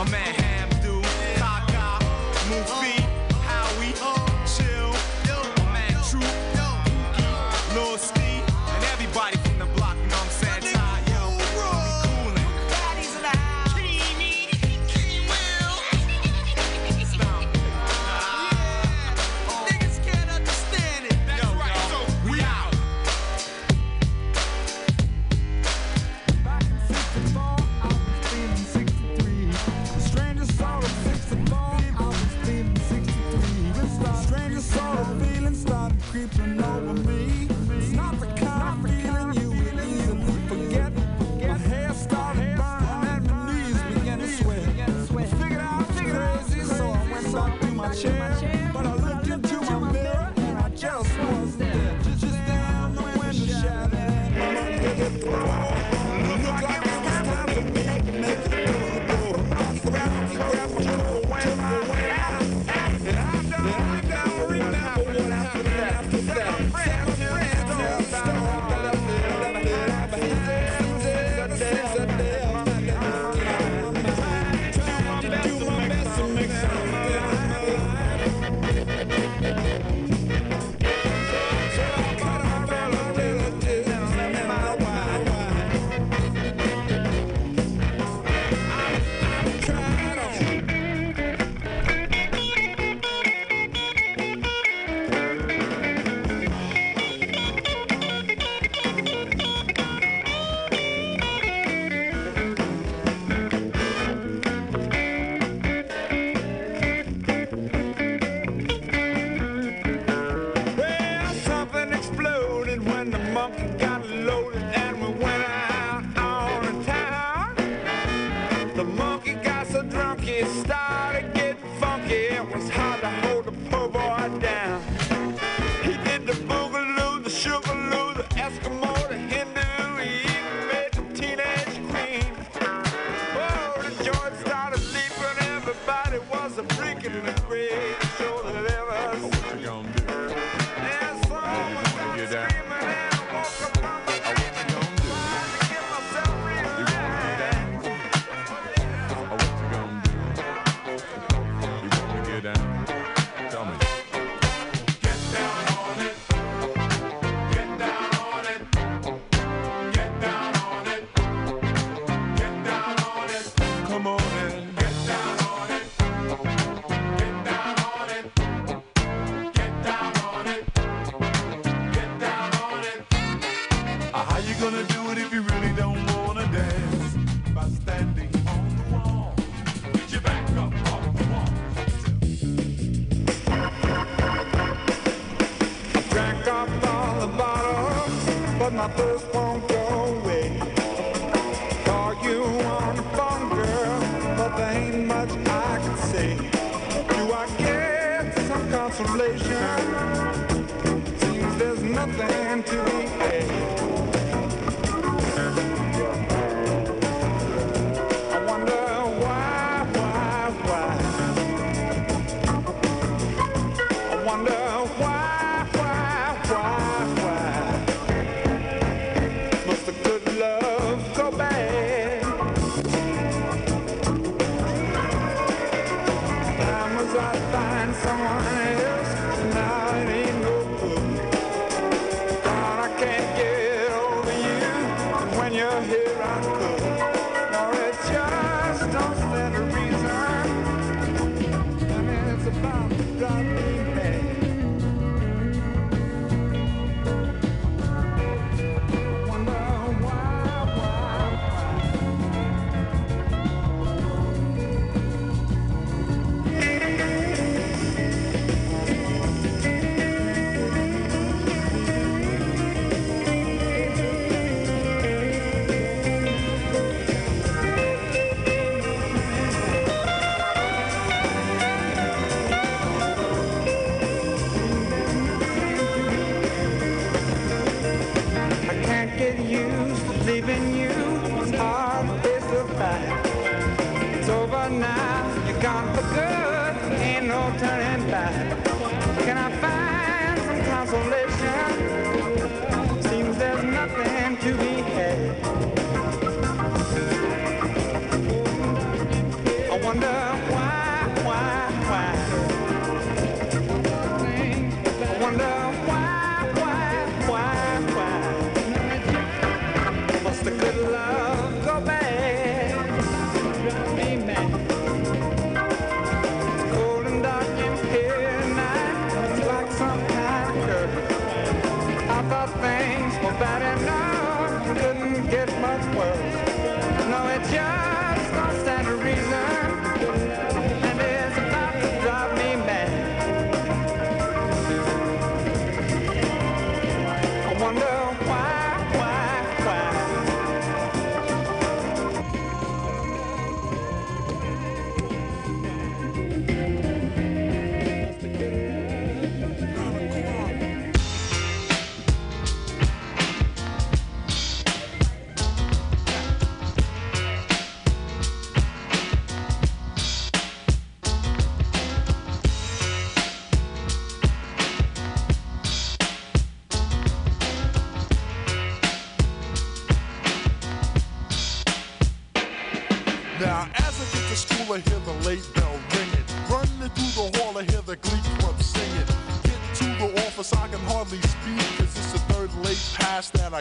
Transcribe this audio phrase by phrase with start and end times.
[0.00, 0.39] wonder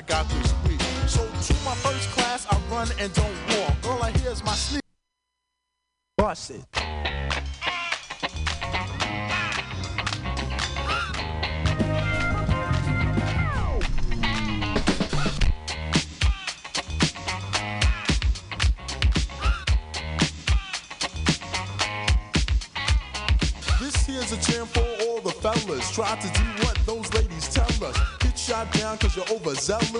[0.10, 0.39] got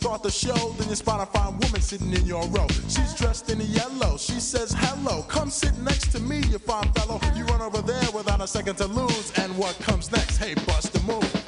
[0.00, 0.72] start the show.
[0.78, 2.66] Then you spot a fine woman sitting in your row.
[2.88, 4.16] She's dressed in yellow.
[4.16, 7.20] She says, Hello, come sit next to me, you fine fellow.
[7.36, 9.30] You run over there without a second to lose.
[9.36, 10.38] And what comes next?
[10.38, 11.39] Hey, bust the move.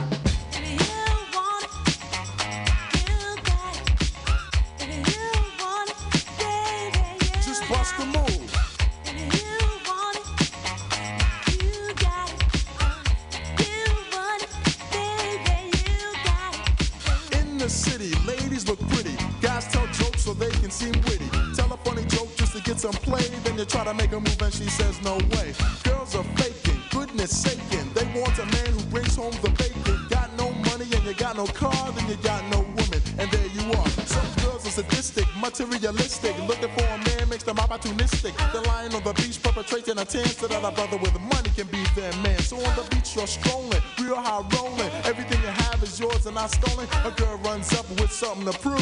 [40.03, 42.39] A tan so that a brother with the money can be their man.
[42.41, 44.91] So on the beach you're strolling, real high rolling.
[45.05, 46.89] Everything you have is yours and not stolen.
[47.05, 48.81] A girl runs up with something to prove,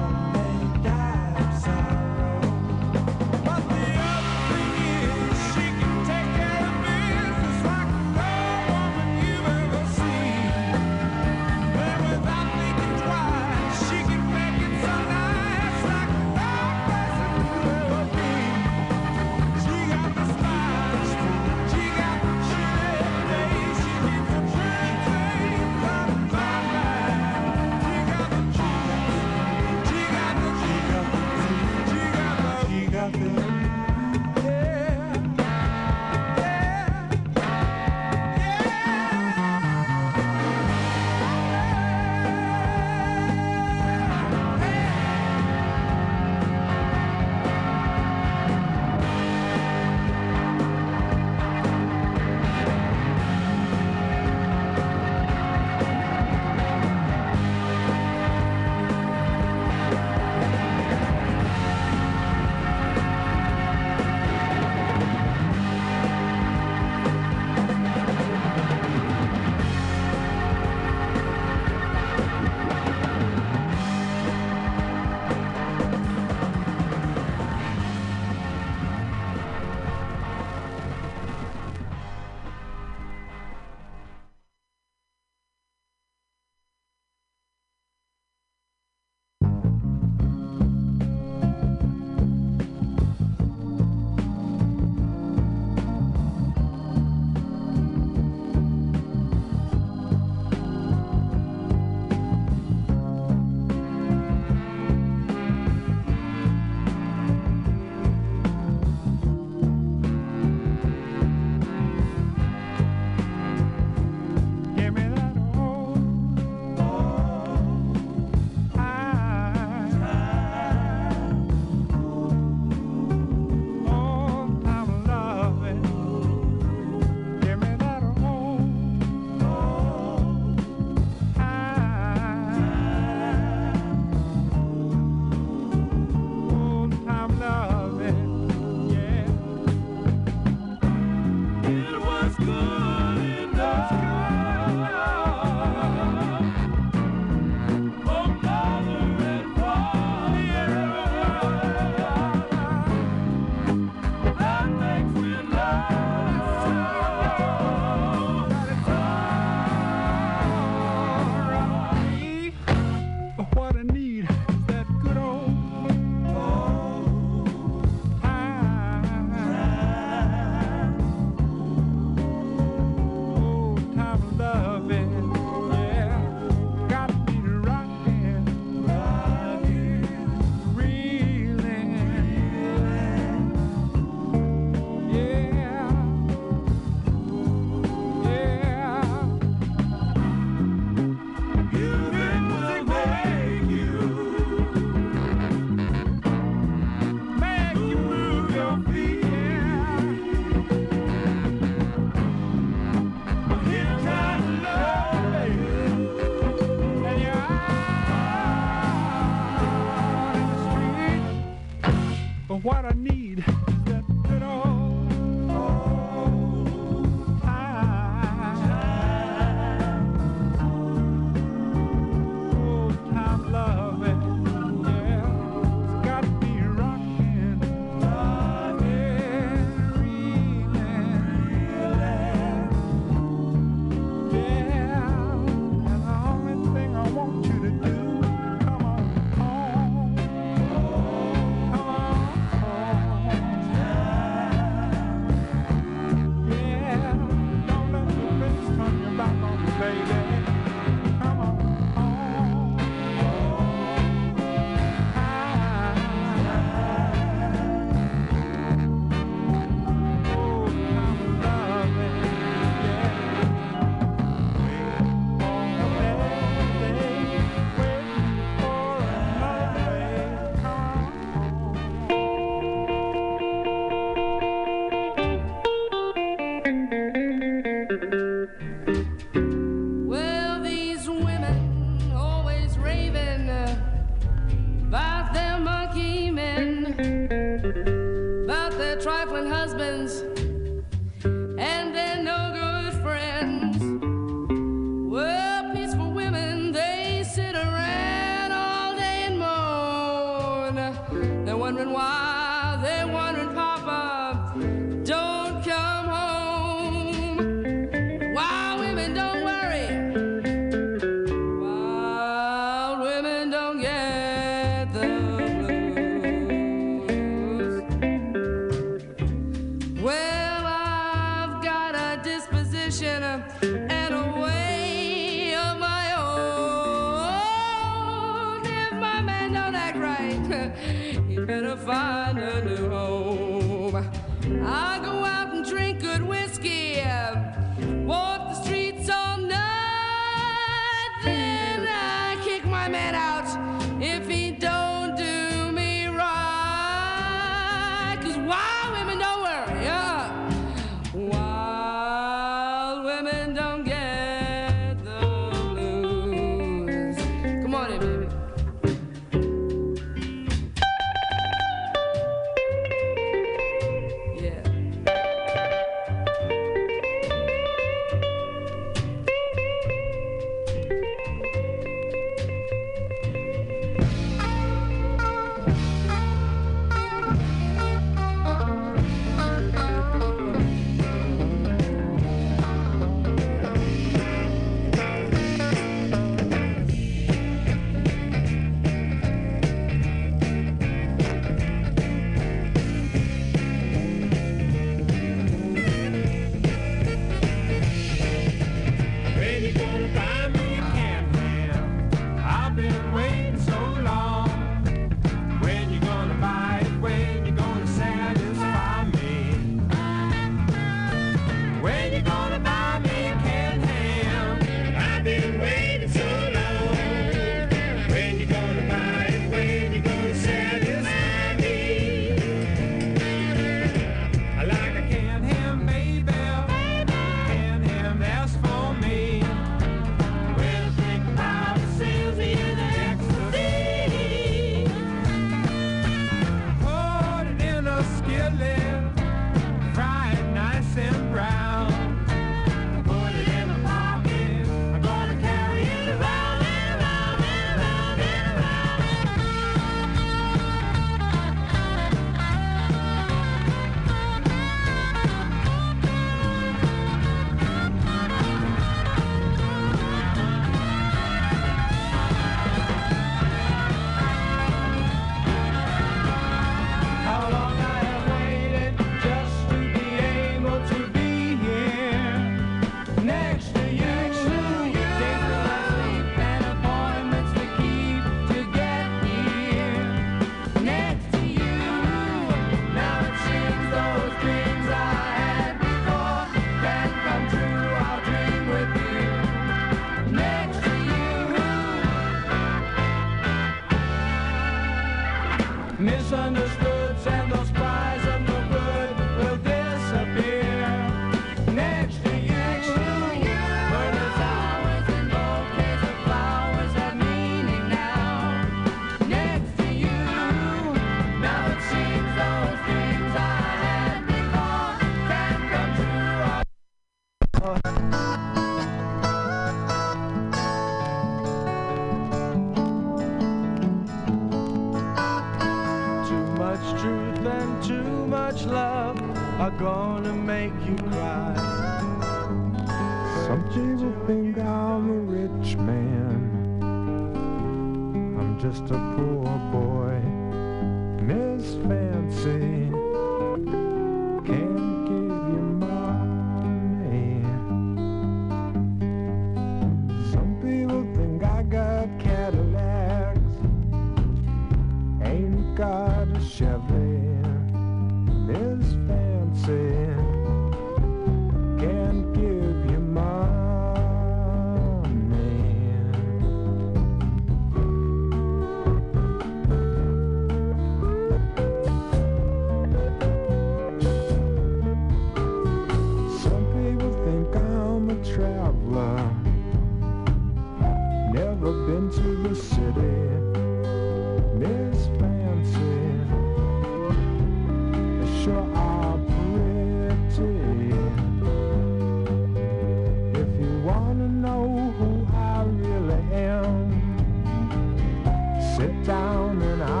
[599.11, 600.00] down and I'll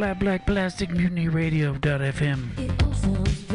[0.00, 3.49] Black Black Plastic Mutiny Radio.fm.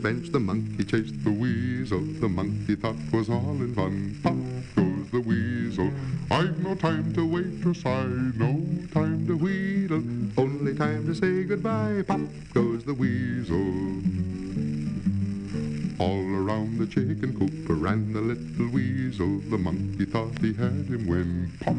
[0.00, 2.00] bench, the monkey chased the weasel.
[2.00, 4.18] The monkey thought was all in fun.
[4.22, 4.34] Pop
[4.74, 5.90] goes the weasel.
[6.30, 10.02] I've no time to wait or sigh, no time to wheedle.
[10.38, 12.02] Only time to say goodbye.
[12.06, 12.20] Pop
[12.54, 13.56] goes the weasel.
[15.98, 19.38] All around the chicken coop ran the little weasel.
[19.50, 21.69] The monkey thought he had him when pop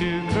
[0.00, 0.39] to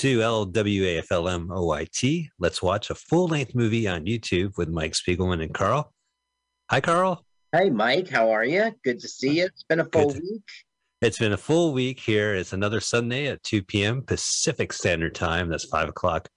[0.00, 2.28] to LWAFLM OYT.
[2.38, 5.92] Let's watch a full length movie on YouTube with Mike Spiegelman and Carl.
[6.70, 7.22] Hi, Carl.
[7.52, 8.74] Hey, Mike, how are you?
[8.82, 9.44] Good to see you.
[9.44, 10.22] It's been a full Good.
[10.22, 10.42] week.
[11.02, 12.34] It's been a full week here.
[12.34, 14.00] It's another Sunday at 2 p.m.
[14.00, 15.50] Pacific Standard Time.
[15.50, 16.30] That's 5 o'clock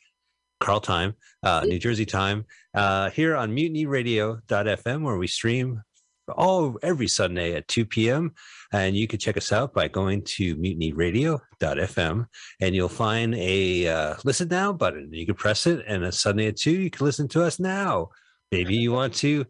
[0.59, 2.43] Carl time, uh, New Jersey time,
[2.73, 5.81] uh, here on mutinyradio.fm, where we stream
[6.27, 8.33] all every Sunday at 2 p.m.
[8.73, 12.25] And you can check us out by going to mutinyradio.fm
[12.59, 15.13] and you'll find a uh, listen now button.
[15.13, 18.09] You can press it, and a Sunday at 2, you can listen to us now.
[18.51, 19.45] Maybe you want to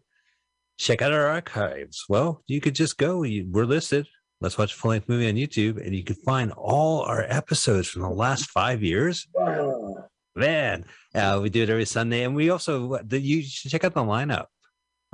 [0.78, 2.04] check out our archives.
[2.08, 3.22] Well, you could just go.
[3.22, 4.06] You, we're listed.
[4.42, 7.88] Let's watch a full length movie on YouTube, and you can find all our episodes
[7.88, 9.26] from the last five years.
[10.36, 13.94] Man, uh, we do it every Sunday, and we also the, you should check out
[13.94, 14.46] the lineup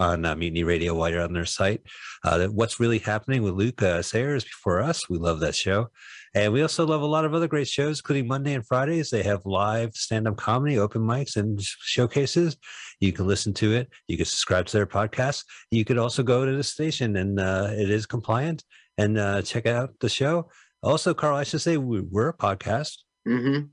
[0.01, 1.83] on uh, Mutiny Radio while you're on their site.
[2.25, 5.09] Uh, what's really happening with Luke uh, Sayers before us?
[5.09, 5.91] We love that show,
[6.35, 9.11] and we also love a lot of other great shows, including Monday and Fridays.
[9.11, 12.57] They have live stand-up comedy, open mics, and showcases.
[12.99, 13.91] You can listen to it.
[14.09, 15.45] You can subscribe to their podcast.
[15.71, 18.65] You could also go to the station, and uh, it is compliant,
[18.97, 20.49] and uh, check out the show.
[20.83, 22.97] Also, Carl, I should say we, we're a podcast.
[23.29, 23.67] Mm-hmm.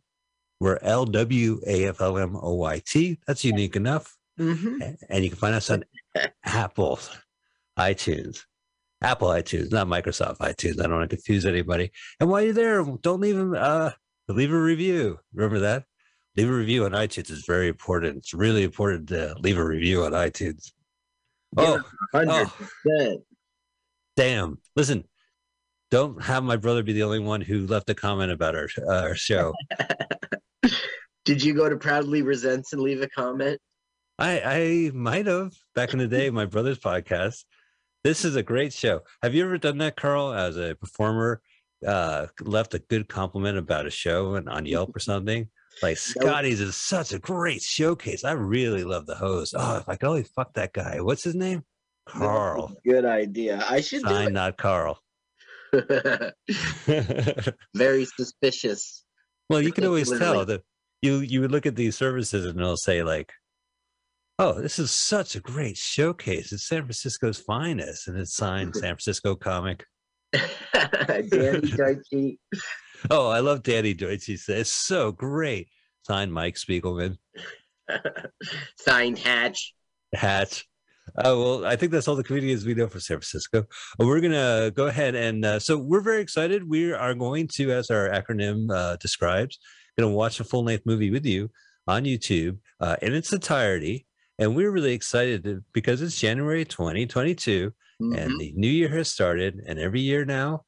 [0.60, 1.68] We're LWAFLMOYT.
[3.28, 4.17] That's unique enough.
[4.40, 4.82] Mm-hmm.
[5.10, 5.84] And you can find us on
[6.46, 7.00] Apple,
[7.78, 8.44] iTunes,
[9.02, 10.80] Apple iTunes, not Microsoft iTunes.
[10.80, 11.92] I don't want to confuse anybody.
[12.20, 13.56] And while you're there, don't leave them.
[13.58, 13.92] Uh,
[14.28, 15.20] leave a review.
[15.34, 15.86] Remember that.
[16.36, 18.18] Leave a review on iTunes is very important.
[18.18, 20.72] It's really important to leave a review on iTunes.
[21.56, 21.82] Oh,
[22.14, 22.54] Hundred oh,
[22.86, 23.22] percent.
[24.16, 24.60] damn!
[24.76, 25.06] Listen,
[25.90, 29.02] don't have my brother be the only one who left a comment about our uh,
[29.02, 29.54] our show.
[31.26, 33.60] Did you go to Proudly Resents and leave a comment?
[34.20, 37.44] I I might have back in the day, my brother's podcast.
[38.04, 39.02] This is a great show.
[39.22, 41.42] Have you ever done that, Carl, as a performer?
[41.86, 45.48] Uh, left a good compliment about a show and on Yelp or something.
[45.84, 48.24] Like Scotty's is such a great showcase.
[48.24, 49.54] I really love the host.
[49.56, 51.02] Oh, if I could only fuck that guy.
[51.02, 51.64] What's his name?
[52.08, 52.76] Carl.
[52.84, 53.64] Good idea.
[53.70, 55.00] I should do Sign, not Carl.
[57.76, 59.04] Very suspicious.
[59.50, 60.64] Well, you can always tell that
[61.02, 63.32] you you would look at these services and it'll say like,
[64.40, 66.52] "Oh, this is such a great showcase.
[66.52, 69.86] It's San Francisco's finest," and it's signed San Francisco comic.
[70.74, 72.38] Danny Deutsche.
[73.10, 74.26] Oh, I love Danny Deutsch.
[74.26, 75.70] He says it's so great.
[76.04, 77.18] Signed Mike Spiegelman.
[78.78, 79.74] Signed Hatch.
[80.14, 80.66] Hatch.
[81.24, 83.66] Oh well, I think that's all the comedians we know for San Francisco.
[84.00, 86.68] Uh, We're gonna go ahead and uh, so we're very excited.
[86.68, 89.58] We are going to, as our acronym uh, describes,
[89.98, 91.50] gonna watch a full length movie with you
[91.88, 94.06] on YouTube uh, in its entirety,
[94.40, 98.18] and we're really excited to, because it's January 2022 Mhm.
[98.18, 100.64] and the new year has started, and every year now,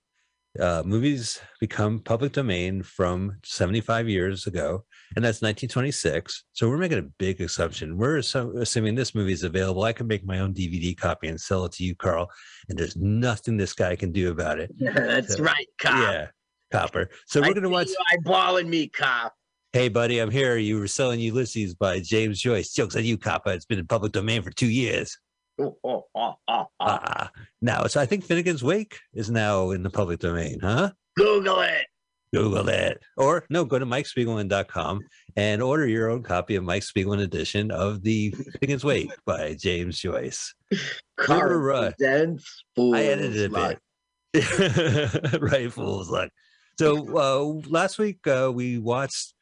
[0.59, 4.83] uh, movies become public domain from 75 years ago,
[5.15, 6.43] and that's 1926.
[6.53, 7.97] So we're making a big assumption.
[7.97, 9.83] We're assu- assuming this movie is available.
[9.83, 12.27] I can make my own DVD copy and sell it to you, Carl,
[12.67, 14.71] and there's nothing this guy can do about it.
[14.79, 15.99] That's So, right, cop.
[16.13, 16.27] Yeah,
[16.71, 17.09] copper.
[17.27, 17.89] So we're gonna see watch.
[17.89, 19.35] you eyeballing me, cop.
[19.71, 20.57] Hey, buddy, I'm here.
[20.57, 22.73] You were selling Ulysses by James Joyce.
[22.73, 23.51] Jokes on you, copper.
[23.51, 25.15] It's been in public domain for two years.
[25.61, 26.65] Oh, oh, oh, oh, oh.
[26.79, 27.29] Ah,
[27.61, 30.89] now so I think Finnegan's Wake is now in the public domain, huh?
[31.15, 31.85] Google it.
[32.33, 32.99] Google it.
[33.15, 35.01] Or no, go to MikeSpiegelman.com
[35.35, 39.99] and order your own copy of Mike Spiegelman edition of the Finnegan's Wake by James
[39.99, 40.51] Joyce.
[41.19, 41.91] Car Remember, uh,
[42.95, 43.77] I edited Fool's a
[44.33, 45.41] bit.
[45.41, 46.31] right, fool's luck.
[46.79, 49.35] So uh, last week uh, we watched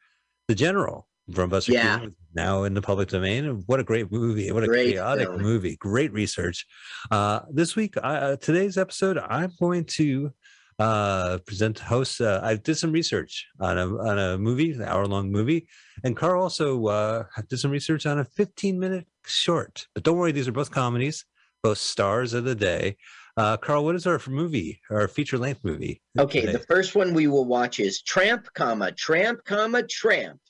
[0.48, 1.98] The General from Buster Yeah.
[1.98, 3.62] Keaton, now in the public domain.
[3.66, 4.50] What a great movie!
[4.50, 5.42] What a Great chaotic film.
[5.42, 5.76] movie!
[5.76, 6.66] Great research.
[7.10, 10.32] Uh, this week, uh, today's episode, I'm going to
[10.78, 12.22] uh, present host.
[12.22, 15.68] Uh, I did some research on a on a movie, an hour long movie,
[16.02, 19.86] and Carl also uh, did some research on a 15 minute short.
[19.94, 21.26] But don't worry, these are both comedies,
[21.62, 22.96] both stars of the day.
[23.38, 26.02] Uh, Carl, what is our movie, our feature length movie?
[26.18, 26.52] Okay, today?
[26.52, 30.40] the first one we will watch is Tramp, comma, Tramp, comma, Tramp.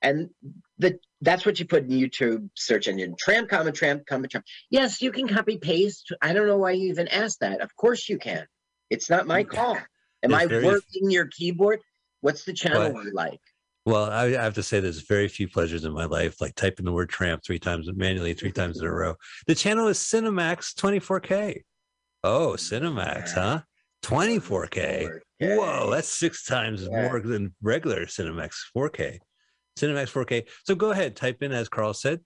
[0.00, 0.30] And
[0.78, 3.16] the that's what you put in YouTube search engine.
[3.18, 4.46] Tramp, comma, Tramp, comma, Tramp.
[4.70, 6.10] Yes, you can copy paste.
[6.22, 7.60] I don't know why you even asked that.
[7.60, 8.46] Of course you can.
[8.88, 9.76] It's not my call.
[10.22, 11.80] Am I working your keyboard?
[12.22, 13.40] What's the channel like?
[13.84, 16.86] Well, I, I have to say, there's very few pleasures in my life, like typing
[16.86, 19.16] the word tramp three times manually, three times in a row.
[19.46, 21.62] The channel is Cinemax 24K.
[22.24, 23.60] Oh, Cinemax, huh?
[24.02, 25.20] 24K.
[25.40, 26.88] Whoa, that's six times Yeah.
[27.08, 29.18] more than regular Cinemax 4K.
[29.78, 30.48] Cinemax 4K.
[30.64, 32.20] So go ahead, type in, as Carl said,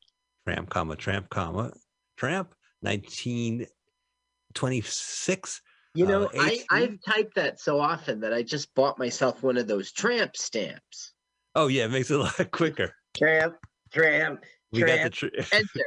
[0.46, 1.72] tramp, comma, tramp, comma,
[2.16, 5.60] tramp, 1926.
[5.94, 9.58] You know, uh, I, I've typed that so often that I just bought myself one
[9.58, 11.12] of those tramp stamps.
[11.54, 12.94] Oh, yeah, it makes it a lot quicker.
[13.14, 13.56] Tramp,
[13.92, 15.84] tramp, We got the tramp, tr- enter.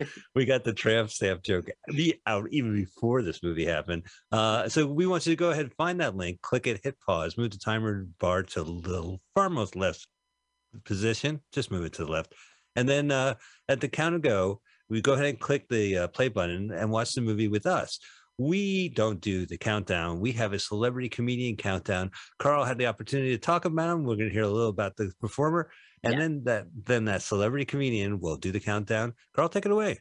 [0.34, 1.68] we got the tramp stamp joke
[2.26, 4.04] out even before this movie happened.
[4.32, 6.96] Uh, so we want you to go ahead and find that link, click it, hit
[7.00, 10.06] pause, move the timer bar to the far most left
[10.84, 11.40] position.
[11.52, 12.34] Just move it to the left,
[12.76, 13.34] and then uh,
[13.68, 16.90] at the count of go, we go ahead and click the uh, play button and
[16.90, 17.98] watch the movie with us.
[18.38, 20.18] We don't do the countdown.
[20.18, 22.10] We have a celebrity comedian countdown.
[22.40, 24.02] Carl had the opportunity to talk about him.
[24.02, 25.70] We're going to hear a little about the performer,
[26.02, 26.18] and Yeah.
[26.18, 29.12] then that then that celebrity comedian will do the countdown.
[29.36, 30.00] Carl, take it away.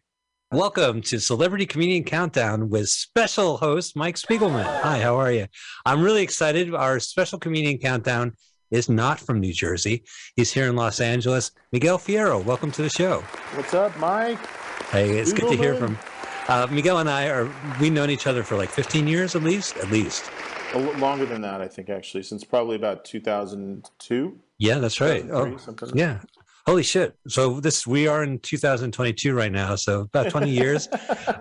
[0.51, 4.63] Welcome to Celebrity Comedian Countdown with special host Mike Spiegelman.
[4.81, 5.47] Hi, how are you?
[5.85, 6.73] I'm really excited.
[6.75, 8.33] Our special comedian countdown
[8.71, 10.03] is not from New Jersey.
[10.35, 11.51] He's here in Los Angeles.
[11.71, 13.21] Miguel Fierro, welcome to the show.
[13.55, 14.39] What's up, Mike?
[14.91, 15.79] Hey, it's good to hear Spiegelman.
[15.79, 15.97] from
[16.47, 19.77] uh, Miguel and I are we've known each other for like 15 years at least,
[19.77, 20.29] at least.
[20.97, 24.39] Longer than that, I think, actually, since probably about 2002.
[24.57, 25.23] Yeah, that's right.
[25.29, 25.91] Oh, something.
[25.93, 26.19] yeah.
[26.65, 27.17] Holy shit!
[27.27, 29.75] So this we are in 2022 right now.
[29.75, 30.87] So about 20 years.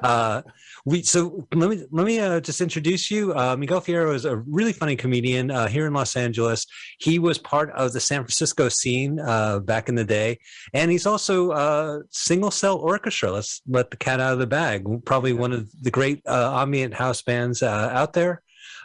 [0.02, 0.42] uh,
[0.84, 3.32] we so let me let me uh, just introduce you.
[3.32, 6.66] Uh, Miguel Fierro is a really funny comedian uh, here in Los Angeles.
[6.98, 10.38] He was part of the San Francisco scene uh, back in the day,
[10.74, 13.30] and he's also uh, Single Cell Orchestra.
[13.30, 14.84] Let's let the cat out of the bag.
[15.04, 18.42] Probably one of the great uh, ambient house bands uh, out there.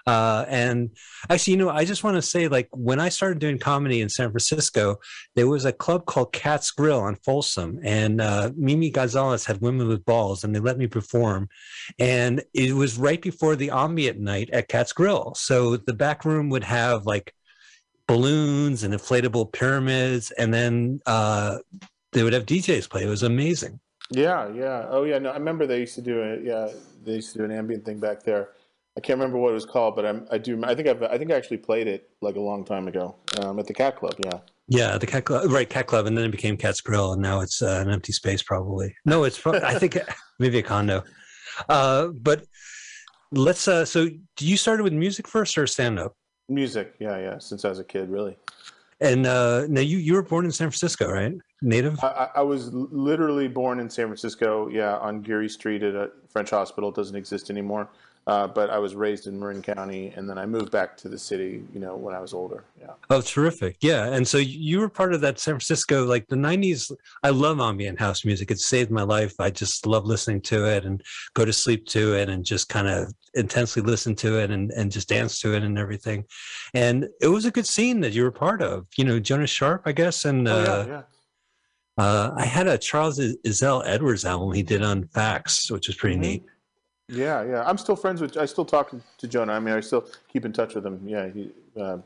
[0.07, 0.89] Uh, and
[1.29, 4.07] actually, you know, I just want to say, like, when I started doing comedy in
[4.07, 4.95] San Francisco,
[5.35, 9.89] there was a club called Cat's Grill on Folsom, and uh, Mimi Gonzalez had Women
[9.89, 11.49] with Balls, and they let me perform.
[11.99, 15.33] And it was right before the ambient night at Cat's Grill.
[15.35, 17.33] So the back room would have like
[18.07, 21.57] balloons and inflatable pyramids, and then uh,
[22.13, 23.03] they would have DJs play.
[23.03, 23.81] It was amazing.
[24.09, 24.85] Yeah, yeah.
[24.89, 25.19] Oh, yeah.
[25.19, 26.45] No, I remember they used to do it.
[26.45, 26.69] Yeah,
[27.03, 28.51] they used to do an ambient thing back there.
[28.97, 30.59] I can't remember what it was called, but I'm, I do.
[30.65, 33.59] I think I've, I think I actually played it like a long time ago um,
[33.59, 34.15] at the Cat Club.
[34.25, 34.39] Yeah.
[34.69, 35.69] Yeah, the cat club, right?
[35.69, 38.43] Cat club, and then it became Cat's Grill, and now it's uh, an empty space.
[38.43, 39.97] Probably no, it's pro- I think
[40.39, 41.05] maybe a condo.
[41.69, 42.43] Uh, but
[43.31, 43.65] let's.
[43.65, 46.17] Uh, so, do you started with music first or stand up?
[46.49, 46.95] Music.
[46.99, 47.37] Yeah, yeah.
[47.37, 48.37] Since I was a kid, really.
[48.99, 51.33] And uh, now you you were born in San Francisco, right?
[51.61, 52.03] Native.
[52.03, 54.67] I, I- I was literally born in San Francisco.
[54.67, 56.89] Yeah, on Geary Street at a French hospital.
[56.89, 57.87] It doesn't exist anymore.
[58.27, 61.17] Uh, but I was raised in Marin County, and then I moved back to the
[61.17, 61.63] city.
[61.73, 62.65] You know, when I was older.
[62.77, 62.91] Yeah.
[63.09, 63.77] Oh, terrific!
[63.79, 66.91] Yeah, and so you were part of that San Francisco, like the '90s.
[67.23, 68.51] I love ambient house music.
[68.51, 69.33] It saved my life.
[69.39, 71.01] I just love listening to it and
[71.35, 74.91] go to sleep to it, and just kind of intensely listen to it and and
[74.91, 76.25] just dance to it and everything.
[76.73, 78.87] And it was a good scene that you were part of.
[78.97, 80.85] You know, Jonah Sharp, I guess, and Oh, yeah, uh,
[81.97, 82.03] yeah.
[82.03, 86.17] uh, I had a Charles Izell Edwards album he did on Fax, which was pretty
[86.17, 86.19] Mhm.
[86.19, 86.43] neat.
[87.09, 87.63] Yeah, yeah.
[87.65, 88.37] I'm still friends with.
[88.37, 89.53] I still talk to Jonah.
[89.53, 91.01] I mean, I still keep in touch with him.
[91.05, 91.99] Yeah, he, uh,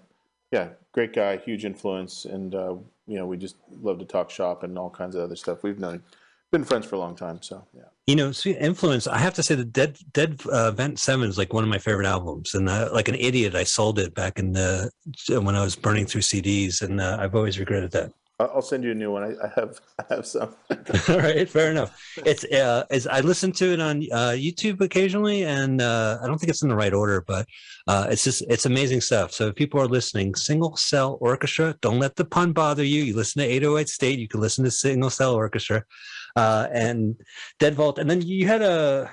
[0.51, 2.75] yeah, great guy, huge influence, and uh,
[3.07, 5.63] you know, we just love to talk shop and all kinds of other stuff.
[5.63, 6.03] We've known,
[6.51, 7.41] been friends for a long time.
[7.41, 7.83] So yeah.
[8.05, 9.07] You know, influence.
[9.07, 11.79] I have to say, the Dead Dead uh, Vent Seven is like one of my
[11.79, 14.91] favorite albums, and uh, like an idiot, I sold it back in the
[15.29, 18.11] when I was burning through CDs, and uh, I've always regretted that.
[18.53, 19.23] I'll send you a new one.
[19.23, 20.55] I, I have, I have some.
[21.09, 21.99] All right, fair enough.
[22.25, 26.37] It's uh, is I listen to it on uh, YouTube occasionally, and uh, I don't
[26.37, 27.45] think it's in the right order, but
[27.87, 29.31] uh, it's just it's amazing stuff.
[29.31, 33.03] So if people are listening, Single Cell Orchestra, don't let the pun bother you.
[33.03, 35.83] You listen to 808 State, you can listen to Single Cell Orchestra,
[36.35, 37.15] uh, and
[37.59, 39.11] Dead Vault, and then you had a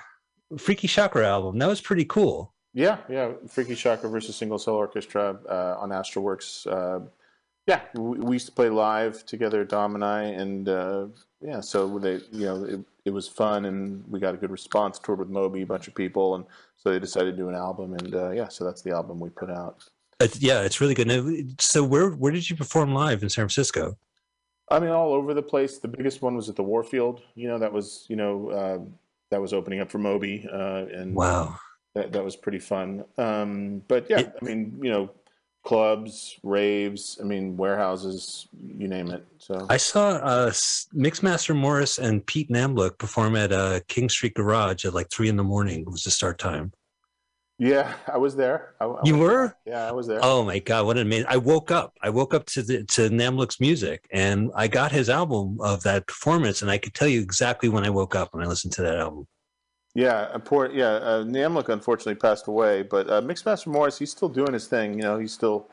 [0.56, 1.59] Freaky Chakra album.
[1.59, 2.55] That was pretty cool.
[2.74, 3.32] Yeah, yeah.
[3.48, 6.66] Freaky Chakra versus Single Cell Orchestra uh, on Astralwerks.
[6.66, 7.06] Uh,
[7.69, 11.07] yeah, we, we used to play live together, Dom and I, and uh,
[11.43, 14.99] yeah, so they, you know, it, it was fun, and we got a good response.
[14.99, 16.47] Toured with Moby, a bunch of people, and
[16.78, 19.28] so they decided to do an album, and uh, yeah, so that's the album we
[19.28, 19.85] put out.
[20.19, 21.61] It's, yeah, it's really good.
[21.61, 23.99] So where where did you perform live in San Francisco?
[24.70, 25.78] I mean, all over the place.
[25.78, 27.23] The biggest one was at the Warfield.
[27.35, 28.78] You know, that was you know uh,
[29.31, 31.57] that was opening up for Moby, uh, and Wow.
[31.95, 33.05] that that was pretty fun.
[33.19, 35.11] Um, but yeah, I mean, you know,
[35.64, 37.18] clubs, raves.
[37.20, 39.24] I mean, warehouses, you name it.
[39.39, 44.85] So I saw uh, Mixmaster Morris and Pete Namlook perform at uh, King Street Garage
[44.85, 46.72] at like three in the morning was the start time.
[47.59, 48.74] yeah, I was there.
[48.80, 49.56] I, I You was- were?
[49.66, 50.20] Yeah, I was there.
[50.22, 51.26] Oh my god, what an amazing!
[51.28, 51.93] I woke up.
[52.02, 56.06] I woke up to the to Namlook's music, and I got his album of that
[56.06, 58.82] performance, and I could tell you exactly when I woke up when I listened to
[58.82, 59.26] that album.
[59.98, 60.90] Yeah, a poor yeah.
[60.90, 61.24] Uh,
[61.68, 64.94] unfortunately passed away, but uh, Mixmaster Morris, he's still doing his thing.
[64.94, 65.66] You know, he's still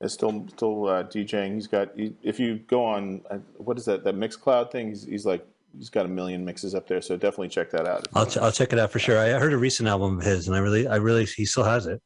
[0.00, 1.54] is still still uh, DJing.
[1.54, 4.90] He's got he, if you go on uh, what is that that Mixcloud thing?
[4.90, 5.44] He's he's like
[5.76, 7.02] he's got a million mixes up there.
[7.02, 8.06] So definitely check that out.
[8.14, 9.18] I'll ch- I'll check it out for sure.
[9.18, 11.88] I heard a recent album of his, and I really I really he still has
[11.88, 12.00] it.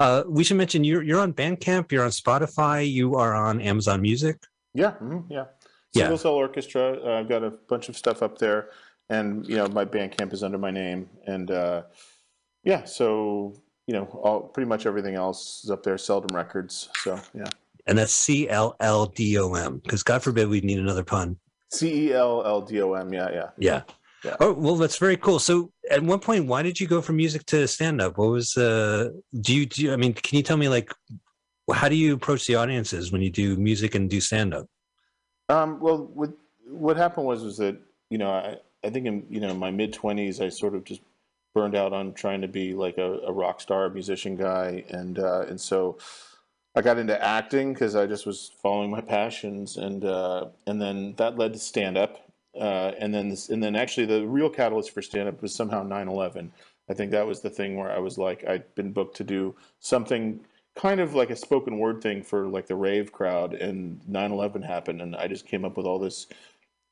[0.00, 4.00] Uh, we should mention you're you're on Bandcamp, you're on Spotify, you are on Amazon
[4.00, 4.42] Music.
[4.72, 5.44] Yeah, mhm, yeah.
[5.92, 6.04] Yeah.
[6.04, 6.98] Single Cell Orchestra.
[7.04, 8.70] Uh, I've got a bunch of stuff up there,
[9.12, 11.82] and you know my Bandcamp is under my name, and uh,
[12.64, 13.54] yeah, so
[13.86, 15.98] you know all pretty much everything else is up there.
[15.98, 16.88] Celldom Records.
[16.96, 17.44] So yeah.
[17.86, 19.80] and that's C L L D O M.
[19.84, 21.36] Because God forbid we need another pun.
[21.70, 23.12] C E L L D O M.
[23.12, 23.48] Yeah, yeah.
[23.58, 23.82] Yeah.
[24.24, 24.36] Yeah.
[24.40, 25.40] Oh well, that's very cool.
[25.40, 28.18] So, at one point, why did you go from music to stand up?
[28.18, 29.10] What was uh?
[29.40, 29.82] Do you do?
[29.82, 30.92] You, I mean, can you tell me like,
[31.74, 34.66] how do you approach the audiences when you do music and do stand up?
[35.48, 36.30] Um, well, what
[36.68, 37.76] what happened was was that
[38.10, 41.00] you know I I think in you know my mid twenties I sort of just
[41.54, 44.84] burned out on trying to be like a, a rock star musician guy.
[44.88, 45.98] And uh, and so
[46.74, 49.76] I got into acting because I just was following my passions.
[49.76, 53.76] And uh, and then that led to stand up uh, and then this, and then
[53.76, 56.50] actually the real catalyst for stand up was somehow 9/11.
[56.90, 59.54] I think that was the thing where I was like I'd been booked to do
[59.80, 60.40] something
[60.74, 63.54] kind of like a spoken word thing for like the rave crowd.
[63.54, 66.26] And 9-11 happened and i just came up with all this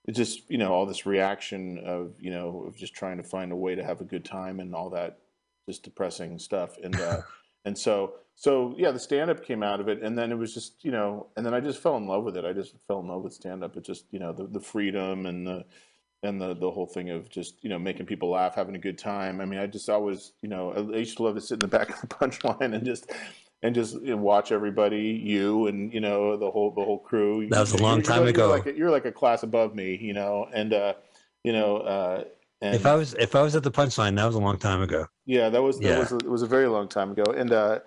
[0.06, 3.52] it's just you know all this reaction of you know of just trying to find
[3.52, 5.18] a way to have a good time and all that
[5.66, 6.76] just depressing stuff.
[6.82, 7.22] And uh
[7.64, 10.02] and so so yeah the stand up came out of it.
[10.02, 12.36] And then it was just you know and then i just fell in love with
[12.36, 12.44] it.
[12.44, 15.26] I just fell in love with stand up it just you know the, the freedom
[15.26, 15.64] and the
[16.22, 18.98] and the the whole thing of just you know making people laugh having a good
[18.98, 19.40] time.
[19.40, 21.68] I mean i just always you know i used to love to sit in the
[21.68, 23.10] back of the punchline and just
[23.62, 27.46] and just you know, watch everybody you and you know the whole the whole crew
[27.48, 28.46] That was a You're- long you're time like- ago.
[28.48, 30.94] you're like, a, you're like a class above me you know and uh
[31.44, 32.24] you know uh
[32.62, 34.82] and If I was if I was at the punchline, that was a long time
[34.82, 35.06] ago.
[35.24, 35.98] yeah, that was that Yeah.
[35.98, 37.78] was a, it was a very long time ago, and uh,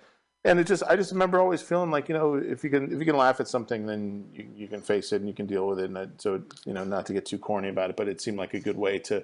[0.44, 2.98] and it just I just remember always feeling like you know if you can if
[2.98, 5.68] you can laugh at something, then you, you can face it and you can deal
[5.68, 8.20] with it, and so you know not to get too corny about it, but it
[8.20, 9.22] seemed like a good way to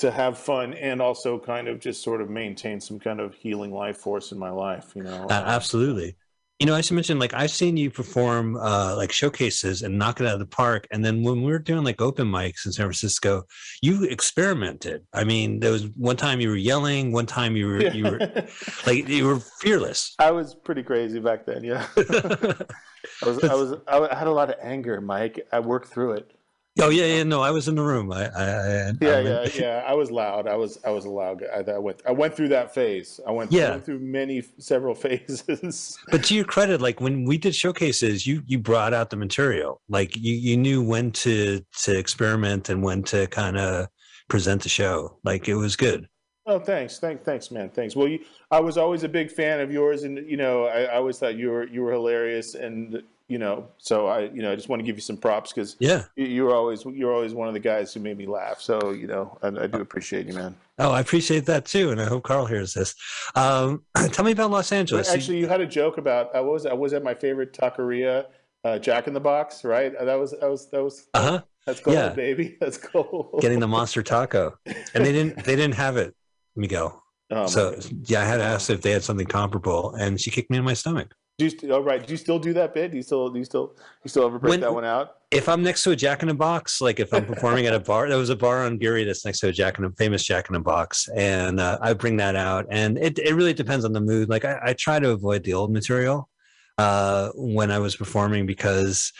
[0.00, 3.72] to have fun and also kind of just sort of maintain some kind of healing
[3.72, 5.26] life force in my life, you know.
[5.28, 6.16] A- absolutely.
[6.58, 10.20] You know, I should mention, like, I've seen you perform uh, like showcases and knock
[10.20, 10.86] it out of the park.
[10.90, 13.44] And then when we were doing like open mics in San Francisco,
[13.80, 15.06] you experimented.
[15.14, 18.18] I mean, there was one time you were yelling, one time you were you were
[18.86, 20.14] like you were fearless.
[20.18, 21.64] I was pretty crazy back then.
[21.64, 23.42] Yeah, I was.
[23.42, 23.74] I was.
[23.88, 25.46] I had a lot of anger, Mike.
[25.52, 26.30] I worked through it.
[26.78, 27.22] Oh yeah, yeah.
[27.24, 28.12] No, I was in the room.
[28.12, 29.84] I, I, I Yeah, I- yeah, yeah.
[29.86, 30.46] I was loud.
[30.46, 30.78] I was.
[30.84, 31.46] I was a loud guy.
[31.48, 32.00] I, I went.
[32.06, 33.18] I went through that phase.
[33.26, 33.70] I went, I Yeah.
[33.70, 35.98] went through many, several phases.
[36.10, 39.80] But to your credit, like when we did showcases, you you brought out the material.
[39.88, 43.88] Like you you knew when to to experiment and when to kind of
[44.28, 45.18] present the show.
[45.24, 46.08] Like it was good.
[46.46, 47.94] Oh, thanks, thanks, thanks, man, thanks.
[47.94, 48.20] Well, you,
[48.50, 51.36] I was always a big fan of yours, and you know, I, I always thought
[51.36, 54.80] you were you were hilarious, and you know, so I, you know, I just want
[54.80, 56.04] to give you some props because Yeah.
[56.16, 58.60] you're always you're always one of the guys who made me laugh.
[58.60, 60.56] So you know, I, I do appreciate you, man.
[60.78, 62.94] Oh, I appreciate that too, and I hope Carl hears this.
[63.36, 65.06] Um, tell me about Los Angeles.
[65.08, 68.26] You- Actually, you had a joke about I was I was at my favorite taqueria,
[68.64, 69.92] uh, Jack in the Box, right?
[69.98, 71.42] That was that was that was Uh-huh.
[71.66, 72.08] that's cool, Yeah.
[72.10, 72.56] baby.
[72.60, 73.38] That's cool.
[73.40, 76.14] getting the monster taco, and they didn't they didn't have it,
[76.56, 77.02] Miguel.
[77.32, 80.50] Oh, so yeah, I had to ask if they had something comparable, and she kicked
[80.50, 81.14] me in my stomach.
[81.40, 82.06] Do you st- oh, right?
[82.06, 82.90] Do you still do that bit?
[82.90, 85.16] Do you still do you still you still ever break When- that one out?
[85.30, 87.78] If I'm next to a Jack in a Box, like if I'm performing at a
[87.80, 90.22] bar, there was a bar on Geary that's next to a Jack in a famous
[90.24, 93.86] Jack in a Box, and uh, I bring that out, and it it really depends
[93.86, 94.28] on the mood.
[94.28, 96.28] Like I, I try to avoid the old material
[96.76, 99.12] uh, when I was performing because.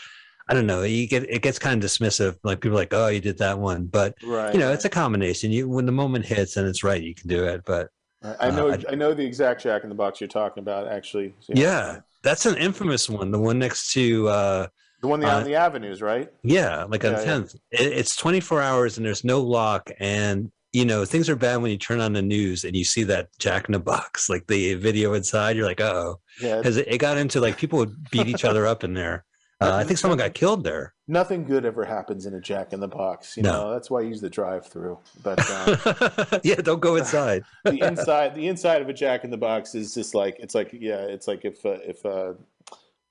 [0.49, 0.83] I don't know.
[0.83, 2.35] You get it gets kind of dismissive.
[2.43, 4.89] Like people are like, oh, you did that one, but Right, you know, it's a
[4.89, 5.49] combination.
[5.49, 7.61] You when the moment hits and it's right, you can do it.
[7.65, 7.87] But
[8.21, 10.87] I uh, know I- I, know the exact Jack in the Box you're talking about.
[10.87, 13.31] Actually, So, Yeah, that's an infamous one.
[13.31, 14.67] The one next to uh
[15.01, 16.29] the one uh, on the avenues, right?
[16.43, 17.25] yeah, like on Yeah, yeah.
[17.25, 17.55] tenth.
[17.71, 21.57] It, it's twenty four hours and there's no lock, and you know things are bad
[21.61, 24.45] when you turn on the news and you see that Jack in the Box, like
[24.47, 25.55] the video inside.
[25.57, 26.57] You're like, oh, Yeah.
[26.57, 29.25] because it, it got into like people would beat each other up in there.
[29.59, 30.93] Uh, I think someone got killed there.
[31.11, 33.35] Nothing good ever happens in a Jack in the Box.
[33.35, 33.51] You No.
[33.51, 34.97] know that's why I use the drive-through.
[35.21, 35.39] But
[36.31, 37.43] um, yeah, don't go inside.
[37.65, 40.69] the inside, the inside of a Jack in the Box is just like it's like
[40.71, 42.33] yeah, it's like if uh, if uh,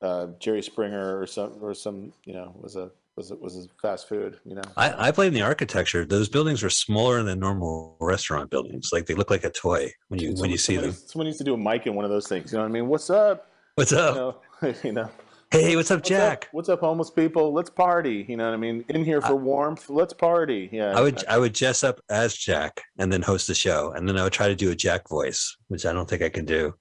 [0.01, 3.69] uh, Jerry Springer or some or some you know was a was a, was a
[3.83, 4.39] fast food.
[4.47, 4.63] You know.
[4.79, 6.07] I, I blame the architecture.
[6.07, 8.89] Those buildings are smaller than normal restaurant buildings.
[8.95, 11.01] Like they look like a toy when you when you see someone them.
[11.07, 12.51] Someone needs to do a mic in one of those things.
[12.51, 12.89] You know what I mean?
[12.89, 13.51] What's up?
[13.75, 14.15] What's up?
[14.63, 14.75] You know.
[14.85, 15.11] you know.
[15.53, 16.45] Hey, what's up, What's Jack?
[16.45, 16.49] Up?
[16.53, 17.53] What's up, homeless people?
[17.53, 18.25] Let's party.
[18.29, 18.85] You know what I mean?
[18.89, 19.91] In here for warmth.
[19.91, 20.69] Let's party.
[20.71, 20.97] Yeah.
[20.97, 24.17] I would I would dress up as Jack and then host the show, and then
[24.17, 26.75] I would try to do a Jack voice, which I don't think I can do.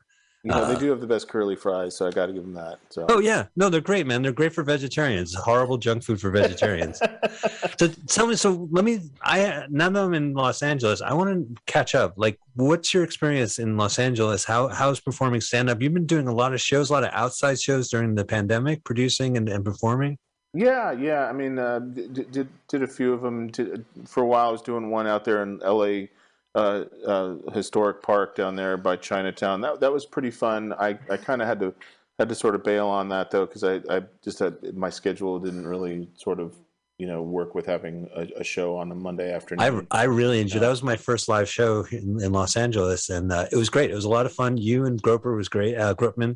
[0.44, 2.44] You know, Uh, they do have the best curly fries, so I got to give
[2.44, 2.80] them that.
[2.90, 3.06] So.
[3.10, 4.22] Oh yeah, no, they're great, man.
[4.22, 5.34] They're great for vegetarians.
[5.34, 7.02] Horrible junk food for vegetarians.
[7.78, 9.02] so tell me, so let me.
[9.22, 12.14] I now that I'm in Los Angeles, I want to catch up.
[12.16, 14.46] Like, what's your experience in Los Angeles?
[14.46, 15.82] How how's performing stand up?
[15.82, 18.86] You've been doing a lot of shows, a lot of outside shows during the pandemic,
[18.86, 20.18] producing and, and performing.
[20.54, 21.28] Yeah, yeah.
[21.28, 23.50] I mean, uh, did, did did a few of them.
[23.50, 26.10] Did, for a while, I was doing one out there in L.A.
[26.56, 29.62] Uh, uh, historic park down there by Chinatown.
[29.62, 30.74] That that was pretty fun.
[30.74, 31.76] I, I kind of had to
[32.18, 35.40] had to sort of bail on that though because I, I just had my schedule
[35.40, 36.56] didn't really sort of
[37.00, 39.88] you know work with having a, a show on a Monday afternoon.
[39.92, 40.62] I, I really enjoyed.
[40.62, 43.90] That was my first live show in, in Los Angeles, and uh, it was great.
[43.90, 44.58] It was a lot of fun.
[44.58, 45.78] You and Groper was great.
[45.78, 46.36] Uh, Grupman,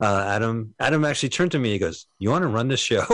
[0.00, 0.74] uh, Adam.
[0.78, 1.72] Adam actually turned to me.
[1.72, 3.04] He goes, "You want to run this show?"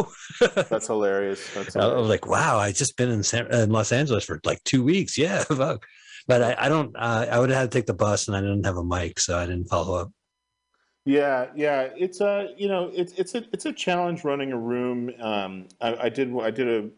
[0.41, 1.55] That's hilarious.
[1.55, 4.63] That's I was like, "Wow, I just been in, San, in Los Angeles for like
[4.65, 5.87] two weeks." Yeah, fuck.
[6.29, 6.95] But I, I don't.
[6.95, 9.19] Uh, I would have had to take the bus, and I didn't have a mic,
[9.19, 10.13] so I didn't follow up.
[11.05, 15.11] Yeah, yeah, it's a you know it's it's a it's a challenge running a room.
[15.19, 16.91] Um, I, I did I did a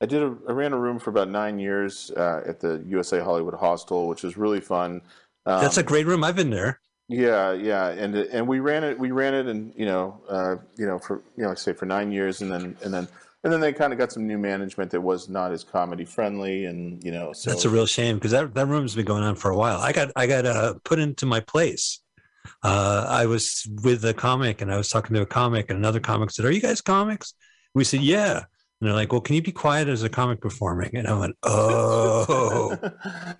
[0.00, 3.20] I did a I ran a room for about nine years uh, at the USA
[3.20, 5.02] Hollywood Hostel, which was really fun.
[5.44, 6.24] Um, That's a great room.
[6.24, 6.80] I've been there.
[7.08, 8.98] Yeah, yeah, and and we ran it.
[8.98, 11.72] We ran it, and you know, uh, you know, for you know, like I say,
[11.74, 13.08] for nine years, and then and then
[13.42, 16.66] and then they kind of got some new management that was not as comedy friendly,
[16.66, 19.34] and you know, so That's a real shame because that, that room's been going on
[19.34, 19.80] for a while.
[19.80, 22.00] I got I got uh, put into my place.
[22.62, 26.00] Uh, I was with a comic and I was talking to a comic, and another
[26.00, 27.34] comic said, "Are you guys comics?"
[27.74, 28.44] We said, "Yeah."
[28.80, 31.36] And they're like, "Well, can you be quiet as a comic performing?" And I went,
[31.42, 32.76] "Oh,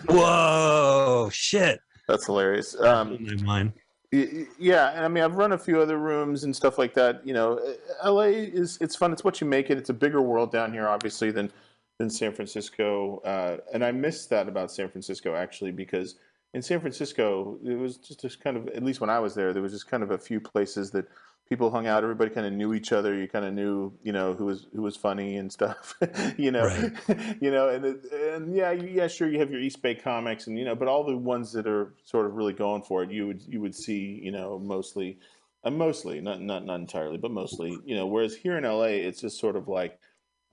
[0.06, 2.78] whoa, shit!" That's hilarious.
[2.80, 3.72] Um, my mind.
[4.12, 7.24] Yeah, and I mean, I've run a few other rooms and stuff like that.
[7.24, 7.58] You know,
[8.02, 9.12] uh, LA is it's fun.
[9.12, 9.78] It's what you make it.
[9.78, 11.52] It's a bigger world down here, obviously, than
[11.98, 13.18] than San Francisco.
[13.18, 16.16] Uh, and I miss that about San Francisco actually, because
[16.54, 19.52] in San Francisco, it was just this kind of at least when I was there,
[19.52, 21.06] there was just kind of a few places that
[21.50, 22.02] people hung out.
[22.02, 23.14] Everybody kind of knew each other.
[23.14, 25.94] You kind of knew, you know, who was who was funny and stuff.
[26.38, 26.66] you know,
[27.40, 30.64] you know, and and yeah, yeah, sure, you have your East Bay comics, and you
[30.64, 33.42] know, but all the ones that are sort of really going for it, you would
[33.46, 35.18] you would see, you know, mostly,
[35.64, 38.06] uh, mostly, not not not entirely, but mostly, you know.
[38.06, 39.98] Whereas here in LA, it's just sort of like.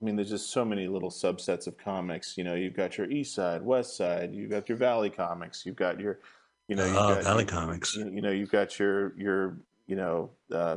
[0.00, 2.38] I mean, there's just so many little subsets of comics.
[2.38, 5.74] You know, you've got your East Side, West Side, you've got your Valley comics, you've
[5.74, 6.20] got your,
[6.68, 7.96] you know, you've Oh, got, Valley you- comics.
[7.96, 9.56] You, you know, you've got your your
[9.88, 10.76] you know uh,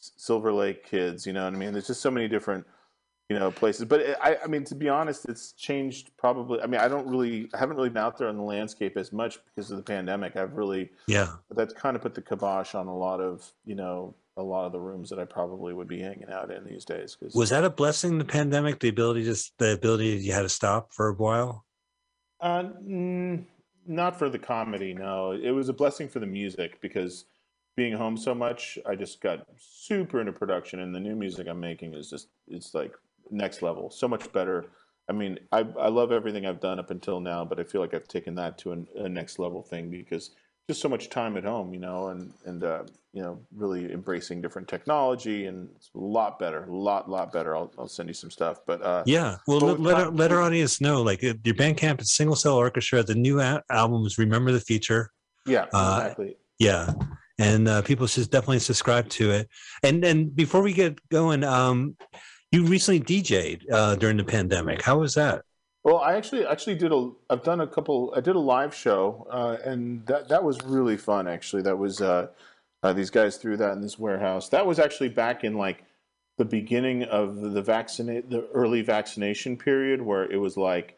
[0.00, 1.26] Silver Lake kids.
[1.26, 1.72] You know what I mean?
[1.72, 2.66] There's just so many different
[3.28, 3.84] you know places.
[3.84, 6.60] But it, I, I mean, to be honest, it's changed probably.
[6.60, 9.12] I mean, I don't really, I haven't really been out there on the landscape as
[9.12, 10.36] much because of the pandemic.
[10.36, 11.28] I've really, Yeah.
[11.50, 14.72] that's kind of put the kibosh on a lot of you know a lot of
[14.72, 17.16] the rooms that I probably would be hanging out in these days.
[17.18, 18.18] Because Was that a blessing?
[18.18, 21.64] The pandemic, the ability just the ability you had to stop for a while.
[22.40, 23.44] Uh, mm,
[23.86, 24.94] not for the comedy.
[24.94, 27.24] No, it was a blessing for the music because
[27.78, 31.60] being home so much, I just got super into production, and the new music I'm
[31.60, 32.92] making is just it's like
[33.30, 34.66] next level, so much better.
[35.08, 37.94] I mean, I I love everything I've done up until now, but I feel like
[37.94, 40.32] I've taken that to an, a next level thing because
[40.66, 42.82] just so much time at home, you know, and and uh,
[43.12, 47.54] you know, really embracing different technology, and it's a lot better, a lot lot better.
[47.56, 49.36] I'll I'll send you some stuff, but uh, Yeah.
[49.46, 51.00] Well, let, let, our, let our audience know.
[51.02, 53.04] Like your Bandcamp is Single Cell Orchestra.
[53.04, 55.12] The new a- album is Remember the Future.
[55.46, 56.36] yeah, Uh, exactly.
[56.58, 56.90] Yeah.
[57.38, 59.48] And uh, people should definitely subscribe to it.
[59.82, 61.96] And and before we get going, um,
[62.50, 64.82] you recently DJ'd uh, during the pandemic.
[64.82, 65.42] How was that?
[65.84, 67.10] Well, I actually actually did a.
[67.30, 68.12] I've done a couple.
[68.16, 71.28] I did a live show, uh, and that that was really fun.
[71.28, 72.28] Actually, that was uh,
[72.82, 74.48] uh, these guys threw that in this warehouse.
[74.48, 75.84] That was actually back in like
[76.36, 80.97] the beginning of the vaccinate the early vaccination period, where it was like,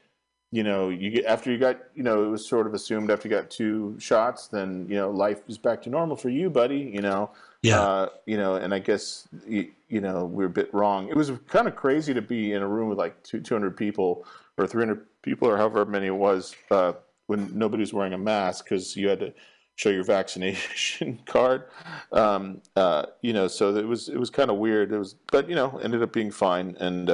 [0.52, 3.28] you know, you get after you got, you know, it was sort of assumed after
[3.28, 6.90] you got two shots, then you know life is back to normal for you, buddy.
[6.92, 7.30] You know.
[7.62, 7.80] Yeah.
[7.80, 11.08] Uh, you know, and I guess you, you know we're a bit wrong.
[11.08, 14.24] It was kind of crazy to be in a room with like two, 200 people
[14.56, 16.94] or 300 people or however many it was uh,
[17.26, 19.34] when nobody was wearing a mask because you had to
[19.76, 21.64] show your vaccination card.
[22.12, 24.90] Um, uh, you know, so it was it was kind of weird.
[24.92, 27.08] It was, but you know, ended up being fine and.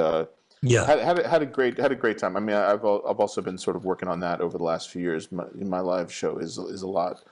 [0.61, 0.85] Yeah.
[0.85, 2.35] had, had, a- had a great had a great time.
[2.35, 5.01] I mean, I've I've also been sort of working on that over the last few
[5.01, 5.31] years.
[5.31, 7.23] My, my live show is is a lot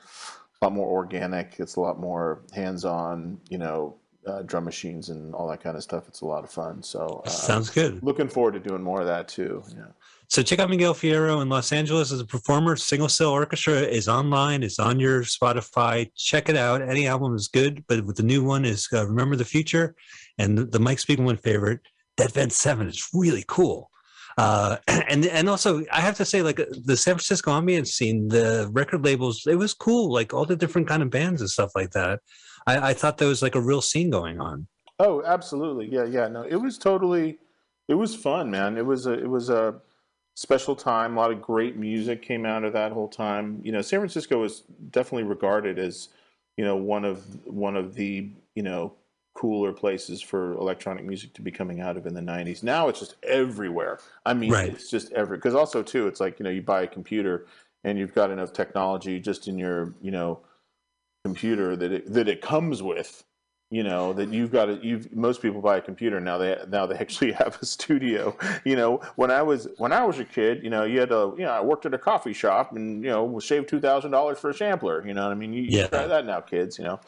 [0.61, 1.55] lot more organic.
[1.59, 3.39] It's a lot more hands on.
[3.49, 3.95] You know,
[4.27, 6.07] uh, drum machines and all that kind of stuff.
[6.07, 6.81] It's a lot of fun.
[6.83, 8.01] So uh, Sounds good.
[8.03, 9.63] Looking forward to doing more of that too.
[9.75, 9.85] Yeah.
[10.27, 12.75] So check out Miguel Fierro in Los Angeles as a performer.
[12.75, 14.63] Single Cell Orchestra is online.
[14.63, 16.09] It's on your Spotify.
[16.15, 16.81] Check it out.
[16.81, 19.95] Any album is good, but with the new one is uh, Remember the Future,
[20.39, 21.79] and the, the Mike Spiegelman favorite,
[22.17, 22.87] Dead Vent Seven.
[22.87, 23.89] is really cool.
[24.37, 28.27] Uh, and and also I have to say, like uh, the San Francisco ambient scene,
[28.27, 30.11] the record labels, it was cool.
[30.11, 32.19] Like all the different kind of bands and stuff like that.
[32.67, 34.67] I, I thought there was like a real scene going on.
[34.99, 35.87] Oh, absolutely.
[35.91, 36.27] Yeah, yeah.
[36.27, 37.37] No, it was totally.
[37.87, 38.77] It was fun, man.
[38.77, 39.13] It was a.
[39.13, 39.75] It was a
[40.35, 41.15] special time.
[41.15, 43.61] A lot of great music came out of that whole time.
[43.63, 46.09] You know, San Francisco was definitely regarded as,
[46.57, 48.93] you know, one of one of the you know
[49.35, 52.63] cooler places for electronic music to be coming out of in the 90s.
[52.63, 53.99] Now it's just everywhere.
[54.25, 54.73] I mean, Right.
[54.73, 57.45] it's just every because also too it's like, you know, you buy a computer
[57.83, 60.39] and you've got enough technology just in your, you know,
[61.25, 63.23] computer that it that it comes with
[63.71, 66.85] you know that you've got to you've most people buy a computer now they now
[66.85, 70.63] they actually have a studio you know when i was when i was a kid
[70.63, 73.09] you know you had to you know i worked at a coffee shop and you
[73.09, 75.87] know saved $2000 for a sampler you know what i mean you, you Yeah.
[75.87, 76.99] try that now kids you know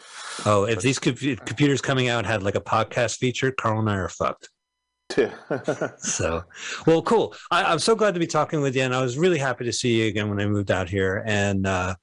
[0.46, 3.96] Oh, if these compu- computers coming out had like a podcast feature, Carl and I
[3.96, 4.50] are fucked.
[5.98, 6.44] so,
[6.86, 7.34] well, cool.
[7.50, 9.74] I, I'm so glad to be talking with you, and I was really happy to
[9.74, 11.24] see you again when I moved out here.
[11.26, 11.96] And uh,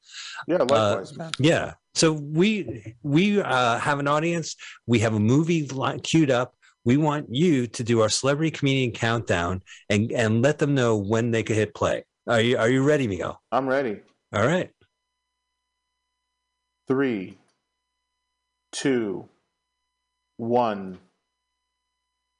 [0.48, 4.56] yeah likewise man yeah, so we we uh, have an audience.
[4.86, 5.68] We have a movie
[6.02, 6.54] queued up.
[6.84, 11.30] We want you to do our celebrity comedian countdown and and let them know when
[11.30, 12.04] they could hit play.
[12.26, 13.40] Are you Are you ready, Miguel?
[13.52, 14.00] i'm ready
[14.34, 14.70] All right.
[16.88, 17.38] three,
[18.72, 19.28] two,
[20.36, 20.98] one.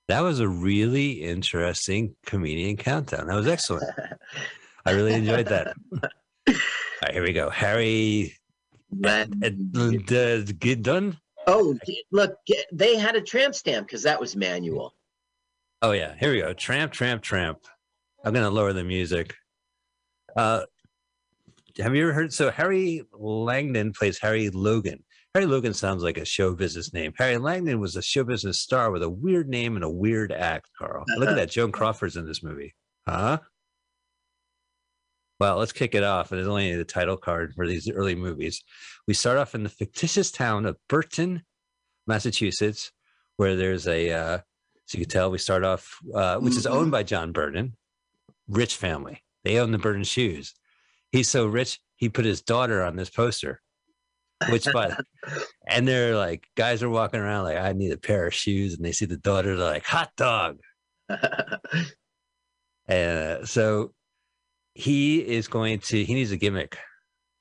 [0.08, 3.28] That was a really interesting comedian countdown.
[3.28, 3.88] That was excellent.
[4.84, 5.68] I really enjoyed that.
[5.96, 6.54] All
[7.02, 7.48] right, here we go.
[7.48, 8.34] Harry.
[9.04, 9.26] Uh,
[10.14, 11.18] uh, get done.
[11.46, 11.76] Oh,
[12.10, 12.36] look,
[12.72, 14.94] they had a tramp stamp because that was manual.
[15.82, 16.54] Oh yeah, here we go.
[16.54, 17.58] Tramp, tramp, tramp.
[18.24, 19.34] I'm gonna lower the music.
[20.34, 20.62] Uh,
[21.78, 22.32] have you ever heard?
[22.32, 25.04] So Harry Langdon plays Harry Logan.
[25.34, 27.12] Harry Logan sounds like a show business name.
[27.18, 30.70] Harry Langdon was a show business star with a weird name and a weird act.
[30.78, 31.50] Carl, look at that.
[31.50, 32.74] Joan Crawford's in this movie,
[33.06, 33.38] huh?
[35.40, 36.28] Well, let's kick it off.
[36.28, 38.62] There's only the title card for these early movies.
[39.06, 41.42] We start off in the fictitious town of Burton,
[42.06, 42.92] Massachusetts,
[43.36, 44.38] where there's a, uh,
[44.86, 47.76] so you can tell we start off, uh, which is owned by John Burton,
[48.48, 49.22] rich family.
[49.42, 50.54] They own the Burton shoes.
[51.10, 53.60] He's so rich, he put his daughter on this poster,
[54.50, 54.96] which, by
[55.66, 58.74] and they're like, guys are walking around like, I need a pair of shoes.
[58.74, 60.60] And they see the daughter, they're like, hot dog.
[62.86, 63.92] And uh, so
[64.74, 66.76] he is going to, he needs a gimmick.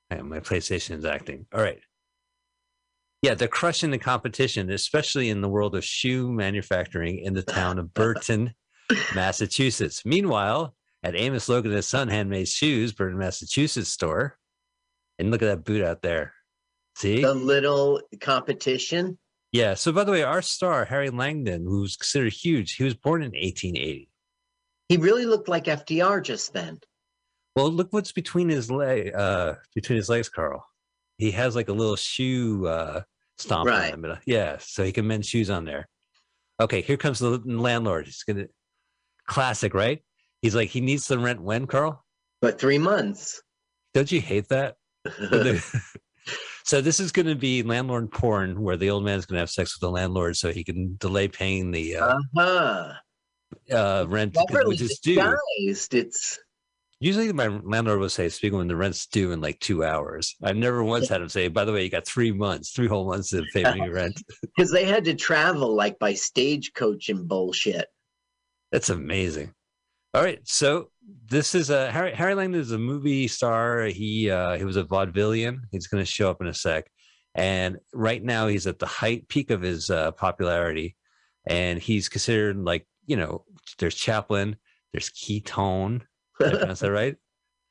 [0.09, 1.45] And my PlayStation is acting.
[1.53, 1.79] All right.
[3.21, 7.79] Yeah, they're crushing the competition, especially in the world of shoe manufacturing in the town
[7.79, 8.53] of Burton,
[9.15, 10.05] Massachusetts.
[10.05, 14.37] Meanwhile, at Amos Logan and his son handmade shoes, Burton, Massachusetts store.
[15.19, 16.33] And look at that boot out there.
[16.95, 17.21] See?
[17.21, 19.17] The little competition.
[19.51, 19.73] Yeah.
[19.75, 23.31] So, by the way, our star, Harry Langdon, who's considered huge, he was born in
[23.31, 24.09] 1880.
[24.89, 26.79] He really looked like FDR just then.
[27.55, 30.65] Well, look what's between his leg, uh, between his legs, Carl.
[31.17, 33.01] He has like a little shoe uh,
[33.37, 33.85] stomp Right.
[33.85, 34.17] in the middle.
[34.25, 35.87] Yeah, so he can mend shoes on there.
[36.59, 38.05] Okay, here comes the landlord.
[38.05, 38.47] He's gonna
[39.27, 40.03] classic, right?
[40.41, 42.03] He's like, he needs the rent when, Carl?
[42.41, 43.41] But three months.
[43.93, 44.75] Don't you hate that?
[46.65, 49.49] so this is going to be landlord porn, where the old man's going to have
[49.49, 52.93] sex with the landlord so he can delay paying the uh, Uh-huh.
[53.71, 54.35] uh, rent,
[54.65, 55.15] which is due.
[55.15, 55.93] disguised.
[55.93, 56.39] It's
[57.03, 60.55] Usually, my landlord will say, "Speaking when the rent's due in like two hours." I've
[60.55, 63.31] never once had him say, "By the way, you got three months, three whole months
[63.31, 67.87] to pay me rent." because they had to travel like by stagecoach and bullshit.
[68.71, 69.53] That's amazing.
[70.13, 70.91] All right, so
[71.25, 73.83] this is a Harry Harry Langdon is a movie star.
[73.87, 75.57] He uh, he was a vaudevillian.
[75.73, 76.89] He's going to show up in a sec,
[77.35, 80.95] and right now he's at the height peak of his uh, popularity,
[81.45, 83.43] and he's considered like you know
[83.77, 84.55] there's Chaplin,
[84.93, 86.07] there's Keystone.
[86.39, 87.15] Did I pronounce that right?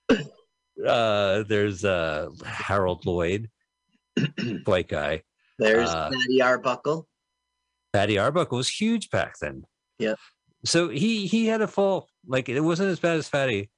[0.84, 3.51] Uh, there's uh, Harold Lloyd,
[4.64, 5.22] white guy.
[5.59, 7.06] There's Uh, Matty Arbuckle.
[7.93, 9.64] Patty Arbuckle was huge back then.
[9.98, 10.14] Yeah.
[10.64, 13.70] So he he had a fall like it wasn't as bad as Fatty,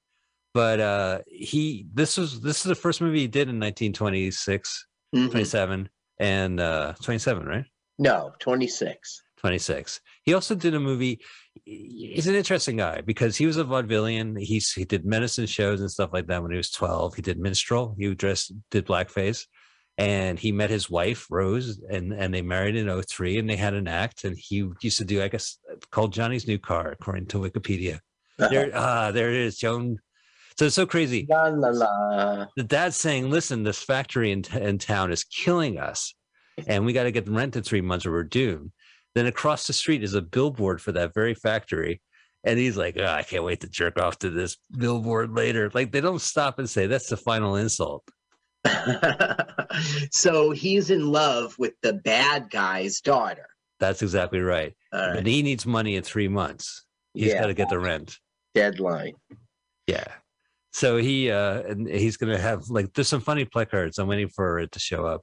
[0.54, 5.30] but uh he this was this is the first movie he did in 1926, Mhm.
[5.30, 5.90] 27
[6.20, 7.64] and uh 27, right?
[7.98, 9.20] No, 26.
[9.44, 10.00] 26.
[10.22, 11.20] He also did a movie.
[11.66, 14.40] He's an interesting guy because he was a vaudevillian.
[14.40, 17.14] He's he did medicine shows and stuff like that when he was 12.
[17.16, 17.94] He did minstrel.
[17.98, 19.44] He dressed did blackface,
[19.98, 23.74] and he met his wife Rose, and and they married in 03, and they had
[23.74, 24.24] an act.
[24.24, 25.58] And he used to do, I guess,
[25.90, 28.00] called Johnny's New Car, according to Wikipedia.
[28.38, 29.98] There, ah, there it is, Joan.
[30.56, 31.26] So it's so crazy.
[31.28, 32.46] La la la.
[32.56, 36.14] The dad's saying, "Listen, this factory in, in town is killing us,
[36.66, 38.72] and we got to get the rent in three months, or we're doomed."
[39.14, 42.00] Then across the street is a billboard for that very factory,
[42.44, 45.92] and he's like, "Ah, "I can't wait to jerk off to this billboard later." Like
[45.92, 48.04] they don't stop and say that's the final insult.
[50.10, 53.46] so he's in love with the bad guy's daughter.
[53.80, 54.74] That's exactly right.
[54.92, 55.16] Right.
[55.18, 56.84] And he needs money in three months.
[57.12, 57.40] He's Yeah.
[57.40, 58.18] got to get the rent.
[58.54, 59.14] Deadline.
[59.86, 60.06] Yeah.
[60.72, 63.98] So he uh and he's gonna have like there's some funny placards.
[63.98, 65.22] I'm waiting for it to show up.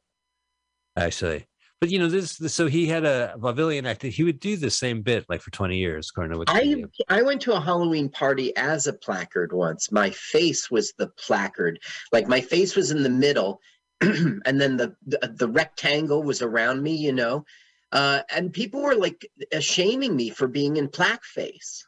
[0.98, 1.46] Actually.
[1.82, 4.02] But you know, this, this so he had a vaudevillian act.
[4.02, 6.88] That he would do the same bit like for 20 years, according to Wikipedia.
[7.10, 9.92] I I went to a Halloween party as a placard once.
[9.92, 11.80] My face was the placard.
[12.12, 13.62] Like my face was in the middle,
[14.02, 16.96] and then the, the the rectangle was around me.
[16.96, 17.46] You know,
[17.92, 19.28] uh, and people were like
[19.60, 21.82] shaming me for being in blackface.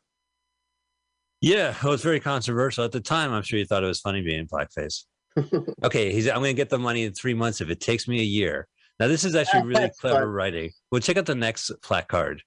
[1.40, 3.32] Yeah, it was very controversial at the time.
[3.32, 5.04] I'm sure you thought it was funny being in blackface.
[5.84, 8.24] okay, he's I'm gonna get the money in three months if it takes me a
[8.24, 8.68] year.
[9.00, 10.72] Now this is actually really clever writing.
[10.92, 12.42] Well, check out the next placard.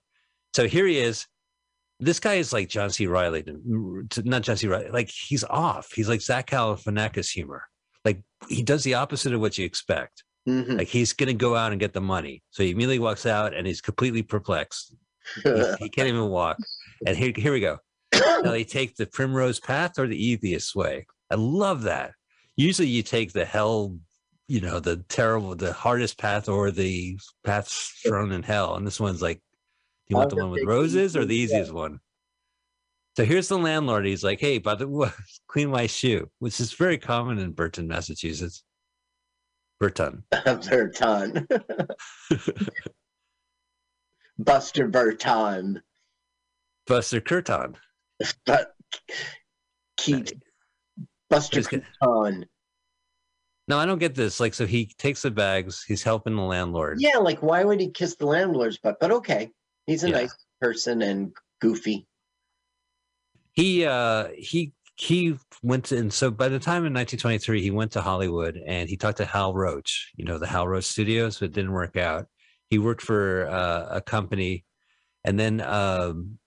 [0.55, 1.27] So here he is.
[1.99, 3.07] This guy is like John C.
[3.07, 3.45] Reilly,
[4.25, 4.69] not John C.
[4.69, 4.91] Reilly.
[4.91, 5.93] Like he's off.
[5.95, 7.65] He's like Zach Galifianakis humor.
[8.05, 10.23] Like he does the opposite of what you expect.
[10.47, 10.79] Mhm.
[10.79, 12.43] Like he's gonna go out and get the money.
[12.51, 14.95] So he immediately walks out and he's completely perplexed.
[15.43, 15.51] He,
[15.81, 16.59] he can't even walk.
[17.07, 17.79] And here, here we go.
[18.15, 21.07] Now they take the primrose path or the easiest way.
[21.31, 22.13] I love that.
[22.57, 23.97] Usually you take the hell
[24.49, 27.69] you know the terrible, the hardest path or the path
[28.07, 28.75] thrown in hell.
[28.75, 32.01] And this one's like, do you want the one with roses or the easiest one?
[33.17, 34.07] So here's the landlord.
[34.07, 35.11] He's like, hey, by the way,
[35.49, 38.63] clean my shoe, which is very common in Burton, Massachusetts.
[39.81, 40.23] Burton.
[40.45, 41.49] Burton.
[44.39, 45.83] Buster Burton.
[46.87, 47.77] Buster Curton.
[48.45, 48.75] But.
[51.29, 52.47] Buster Burton.
[53.69, 54.39] No, I don't get this.
[54.39, 55.83] Like, so he takes the bags.
[55.83, 56.99] He's helping the landlord.
[57.01, 58.99] Yeah, like why would he kiss the landlord's butt?
[59.01, 59.51] But okay,
[59.87, 60.19] he's a Yeah.
[60.19, 62.07] nice person and goofy.
[63.53, 67.93] he uh he he went to, and so by the time in 1923 he went
[67.93, 71.47] to hollywood and he talked to hal roach you know the hal roach studios but
[71.47, 72.27] it didn't work out
[72.71, 74.65] he worked for uh, a company
[75.25, 76.39] and then um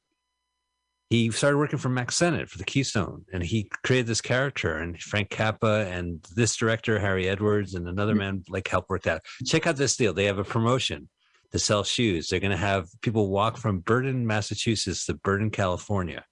[1.10, 5.00] he started working for max sennett for the keystone and he created this character and
[5.02, 8.20] frank capra and this director harry edwards and another mm-hmm.
[8.20, 9.24] man like helped work that.
[9.46, 10.14] Check out this deal.
[10.14, 11.10] They have a promotion
[11.52, 12.30] to sell shoes.
[12.30, 16.24] They're going to have people walk from burton massachusetts to burton california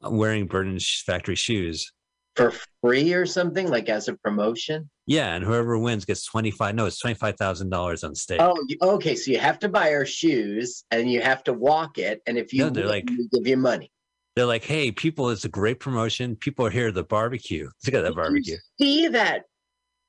[0.00, 1.92] wearing Burton factory shoes.
[2.36, 4.88] For free or something, like as a promotion?
[5.06, 6.74] Yeah, and whoever wins gets twenty five.
[6.74, 9.14] No, it's twenty five thousand dollars on stage Oh, okay.
[9.16, 12.22] So you have to buy our shoes and you have to walk it.
[12.26, 13.90] And if you No, they're win, like- we give you money.
[14.34, 16.36] They're like, "Hey, people, it's a great promotion.
[16.36, 17.68] People are here at the barbecue.
[17.86, 19.42] Look at that barbecue." See that?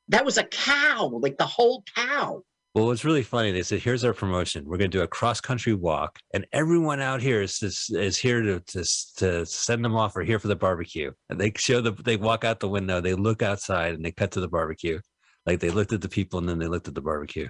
[0.07, 2.41] That was a cow, like the whole cow.
[2.73, 4.65] Well, what's really funny, they said, "Here's our promotion.
[4.65, 8.17] We're going to do a cross country walk, and everyone out here is is, is
[8.17, 8.83] here to, to
[9.17, 12.43] to send them off or here for the barbecue." And they show the they walk
[12.43, 14.99] out the window, they look outside, and they cut to the barbecue.
[15.45, 17.49] Like they looked at the people and then they looked at the barbecue.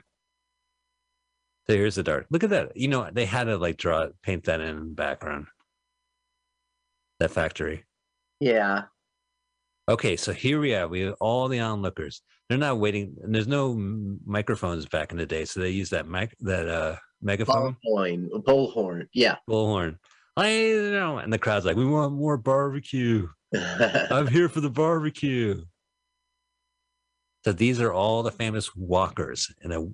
[1.68, 2.28] So here's the dart.
[2.30, 2.76] Look at that.
[2.76, 5.48] You know, they had to like draw paint that in the background.
[7.20, 7.86] That factory.
[8.40, 8.84] Yeah.
[9.88, 10.88] Okay, so here we are.
[10.88, 12.22] We have all the onlookers.
[12.54, 13.74] They're not waiting, and there's no
[14.28, 18.30] microphones back in the day, so they use that mic, that uh, megaphone, Bullhorn.
[18.30, 19.08] Bullhorn.
[19.12, 19.38] Yeah.
[19.50, 19.98] bullhorn.
[20.38, 20.52] I
[20.92, 23.28] know, and the crowd's like, "We want more barbecue.
[23.56, 25.64] I'm here for the barbecue."
[27.44, 29.88] So these are all the famous walkers in a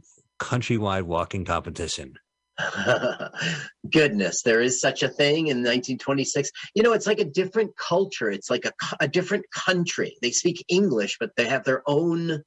[0.43, 2.15] countrywide walking competition.
[3.89, 6.51] Goodness, there is such a thing in 1926.
[6.75, 8.29] You know, it's like a different culture.
[8.29, 10.17] It's like a, a different country.
[10.21, 12.43] They speak English, but they have their own.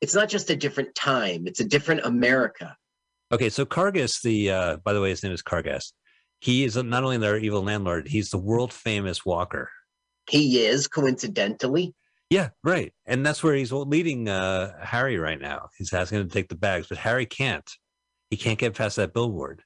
[0.00, 2.76] It's not just a different time, it's a different America.
[3.30, 5.92] Okay, so Kargas, the uh, by the way, his name is Kargas.
[6.40, 9.70] He is not only their evil landlord; he's the world famous walker.
[10.30, 11.94] He is coincidentally.
[12.30, 12.92] Yeah, right.
[13.06, 15.68] And that's where he's leading uh, Harry right now.
[15.78, 17.68] He's asking him to take the bags, but Harry can't.
[18.30, 19.62] He can't get past that billboard.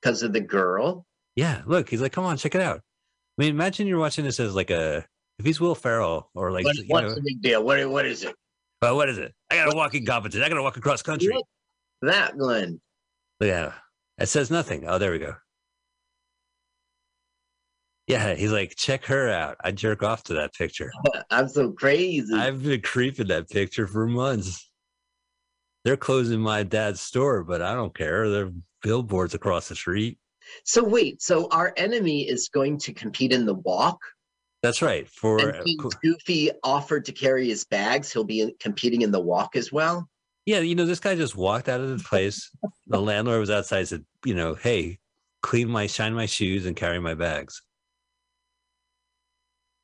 [0.00, 1.04] Because of the girl?
[1.34, 2.78] Yeah, look, he's like, come on, check it out.
[2.78, 5.04] I mean, imagine you're watching this as like a,
[5.40, 7.64] if he's Will Ferrell or like, What- you what's know, the big deal?
[7.64, 8.34] What, what is it?
[8.82, 9.34] well, what is it?
[9.50, 10.44] I got a walking competition.
[10.44, 11.34] I got to walk across country.
[11.34, 11.46] Look,
[12.02, 12.80] that one.
[13.40, 13.72] Yeah,
[14.18, 14.84] it says nothing.
[14.86, 15.34] Oh, there we go.
[18.06, 19.56] Yeah, he's like, check her out.
[19.62, 20.90] I jerk off to that picture.
[21.30, 22.34] I'm so crazy.
[22.34, 24.68] I've been creeping that picture for months.
[25.84, 28.28] They're closing my dad's store, but I don't care.
[28.28, 28.52] There are
[28.82, 30.18] billboards across the street.
[30.64, 33.98] So wait, so our enemy is going to compete in the walk,
[34.62, 35.08] That's right.
[35.08, 39.10] For and uh, co- Goofy offered to carry his bags, he'll be in- competing in
[39.10, 40.08] the walk as well.
[40.46, 42.50] yeah, you know, this guy just walked out of the place.
[42.86, 43.88] the landlord was outside.
[43.88, 44.98] Said, you know, hey,
[45.42, 47.62] clean my, shine my shoes, and carry my bags.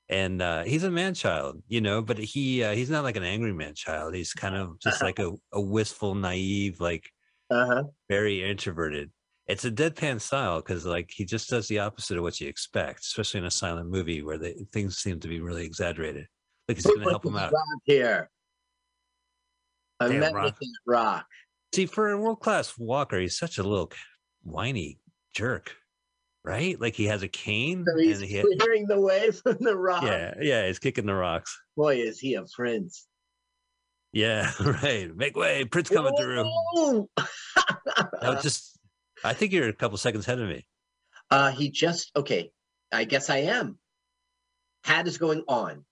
[0.09, 3.25] And uh, he's a man child, you know, but he uh, he's not like an
[3.25, 4.15] angry man child.
[4.15, 7.11] He's kind of just like a, a wistful, naive, like
[7.51, 7.85] Uh-huh.
[8.09, 9.11] very introverted.
[9.49, 13.01] It's a deadpan style because like he just does the opposite of what you expect,
[13.01, 16.27] especially in a silent movie where the things seem to be really exaggerated.
[16.69, 17.53] Like he's going to help him out.
[17.85, 18.29] Here.
[20.01, 20.57] I Damn, met Rock.
[20.87, 21.27] rock.
[21.75, 23.93] See, for a world class walker, he's such a little
[24.43, 24.99] whiny
[25.35, 25.75] jerk,
[26.45, 26.79] right?
[26.81, 30.03] Like he has a cane So he's and he, clearing the way from the rock.
[30.03, 31.57] yeah, yeah, he's kicking the rocks.
[31.77, 33.07] Boy, is he a prince.
[34.13, 34.51] Yeah,
[34.83, 35.15] right.
[35.15, 36.45] Make way, Prince coming through.
[36.73, 37.09] Whoa!
[38.23, 38.76] No, just,
[39.27, 40.67] I think you're a couple seconds ahead of me.
[41.31, 42.51] Uh, he just okay.
[42.93, 43.79] I guess I am.
[44.85, 45.85] Hat is going on.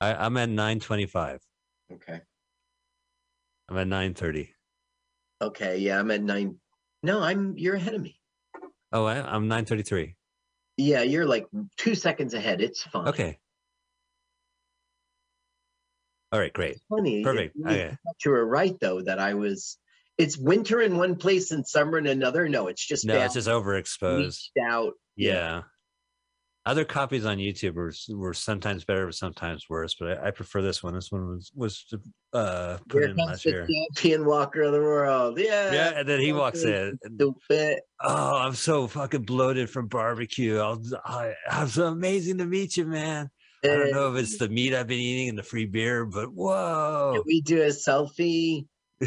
[0.00, 1.40] I, I'm at 925.
[1.92, 2.20] Okay.
[3.68, 4.54] I'm at 930.
[5.42, 5.78] Okay.
[5.78, 6.56] Yeah, I'm at nine.
[7.02, 7.58] No, I'm.
[7.58, 8.20] You're ahead of me.
[8.92, 10.14] Oh, I, I'm 933.
[10.76, 12.60] Yeah, you're like two seconds ahead.
[12.60, 13.08] It's fine.
[13.08, 13.38] Okay.
[16.32, 16.78] All right, great.
[16.88, 17.20] Funny.
[17.20, 17.56] it Perfect.
[17.56, 17.96] really Okay.
[18.24, 19.78] You were right though that I was.
[20.18, 22.48] It's winter in one place and summer in another.
[22.48, 24.48] No, it's just No, it's just overexposed.
[24.62, 24.92] out.
[25.16, 25.62] Yeah.
[26.66, 29.96] Other copies on YouTube were were sometimes better, but sometimes worse.
[30.00, 30.94] But I, I prefer this one.
[30.94, 31.84] This one was was
[32.32, 33.66] uh, put Here in last the year.
[33.94, 35.38] champion walker of the world.
[35.38, 35.72] Yeah.
[35.74, 36.98] Yeah, and then he walks in.
[37.16, 37.80] Stupid.
[38.02, 40.58] Oh, I'm so fucking bloated from barbecue.
[40.58, 43.28] I'll, I, I'm so amazing to meet you, man.
[43.62, 46.32] I don't know if it's the meat I've been eating and the free beer, but
[46.32, 47.12] whoa.
[47.16, 48.64] Can we do a selfie?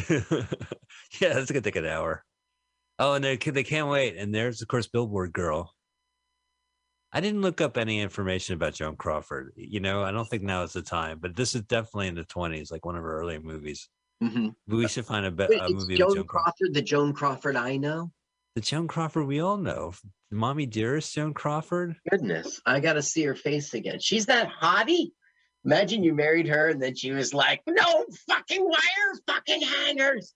[1.22, 2.24] yeah, that's gonna take an hour.
[3.00, 4.18] Oh, and they they can't wait.
[4.18, 5.74] And there's of course Billboard Girl.
[7.14, 9.54] I didn't look up any information about Joan Crawford.
[9.56, 12.26] You know, I don't think now is the time, but this is definitely in the
[12.26, 13.88] 20s, like one of her earlier movies.
[14.22, 14.54] Mhm.
[14.68, 16.54] We should find a, be- Wait, a movie Joan Joan Crawford.
[16.58, 18.12] Crawford, the Joan Crawford I know.
[18.56, 19.94] The Joan Crawford we all know,
[20.32, 21.96] Mommy Dearest Joan Crawford.
[22.10, 24.00] Goodness, I gotta see her face again.
[24.00, 25.12] She's that hottie.
[25.64, 30.34] Imagine you married her and then she was like, "No fucking wire, fucking hangers."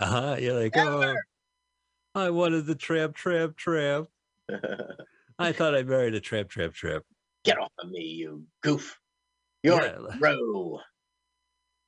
[0.00, 0.36] Uh huh.
[0.40, 1.14] You're like, oh,
[2.14, 4.08] I wanted the tramp, tramp, tramp.
[5.38, 7.04] I thought I married a tramp, tramp, tramp.
[7.44, 8.98] Get off of me, you goof.
[9.62, 9.96] You're Yeah.
[10.10, 10.80] a bro.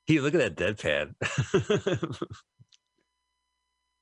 [0.07, 1.15] Hey, look at that deadpan.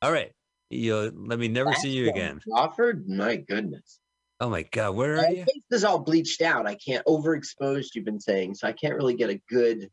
[0.03, 0.33] All right.
[0.71, 2.41] You let me never see you again.
[2.49, 4.01] Crawford, my goodness.
[4.41, 5.45] Oh my god, where are you?
[5.45, 6.67] face is all bleached out.
[6.67, 7.89] I can't overexposed.
[7.95, 8.67] You've been saying so.
[8.67, 9.91] I can't really get a good.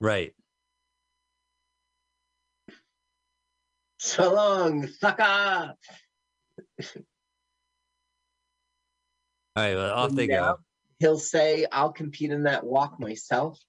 [0.00, 0.32] Right.
[4.02, 5.22] So long, sucker.
[5.22, 5.74] All
[9.54, 10.56] right, well, off they go.
[11.00, 13.60] He'll say, "I'll compete in that walk myself."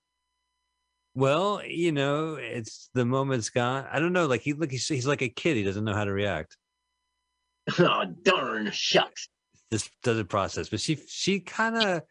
[1.16, 3.86] Well, you know, it's the moment's gone.
[3.92, 4.26] I don't know.
[4.26, 5.58] Like he look, he's, he's like a kid.
[5.58, 6.56] He doesn't know how to react.
[7.80, 9.28] oh darn shucks.
[9.70, 10.70] This doesn't process.
[10.70, 12.04] But she she kind of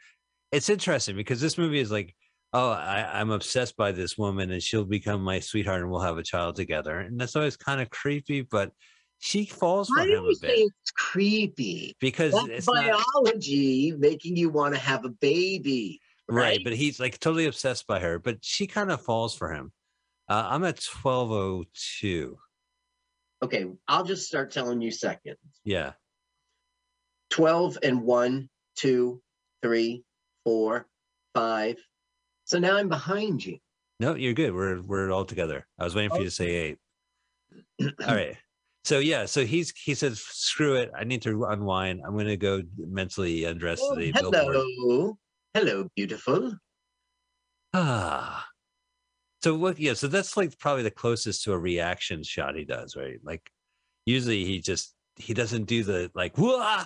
[0.53, 2.15] it's interesting because this movie is like,
[2.53, 6.19] oh, I, I'm obsessed by this woman and she'll become my sweetheart and we'll have
[6.19, 6.99] a child together.
[6.99, 8.73] And that's always kind of creepy, but
[9.19, 11.95] she falls for Why him you a say bit it's creepy?
[12.01, 16.01] because That's it's not biology making you want to have a baby.
[16.29, 16.43] right.
[16.43, 16.61] right?
[16.65, 19.73] But he's like totally obsessed by her, but she kind of falls for him.
[20.29, 22.39] Uh, I'm at 1202.
[23.43, 25.39] Okay, I'll just start telling you seconds.
[25.65, 25.93] Yeah.
[27.31, 29.23] 12 and one, two,
[29.63, 30.05] three,
[30.45, 30.87] four,
[31.35, 31.77] five.
[32.51, 33.59] So now I'm behind you.
[34.01, 34.53] No, you're good.
[34.53, 35.69] We're we're all together.
[35.79, 36.79] I was waiting for you to say eight.
[37.81, 38.37] all right.
[38.83, 40.91] So yeah, so he's he says, screw it.
[40.99, 42.01] I need to unwind.
[42.05, 44.57] I'm gonna go mentally undress Oh, the billboard.
[44.57, 45.19] hello.
[45.55, 46.55] Hello, beautiful.
[47.73, 48.45] Ah.
[49.45, 52.97] So what yeah, so that's like probably the closest to a reaction shot he does,
[52.97, 53.21] right?
[53.23, 53.49] Like
[54.07, 56.83] usually he just he doesn't do the like whoa.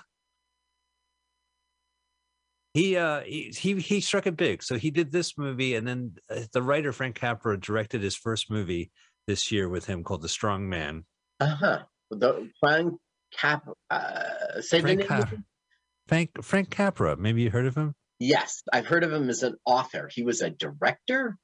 [2.74, 4.62] He uh he, he he struck it big.
[4.62, 8.50] So he did this movie and then uh, the writer Frank Capra directed his first
[8.50, 8.90] movie
[9.28, 11.04] this year with him called The Strong Man.
[11.38, 11.84] Uh-huh.
[12.10, 12.94] The Frank
[13.32, 15.34] Cap uh say the name Cap-
[16.08, 17.94] Frank Frank Capra, maybe you heard of him?
[18.18, 20.10] Yes, I've heard of him as an author.
[20.12, 21.36] He was a director.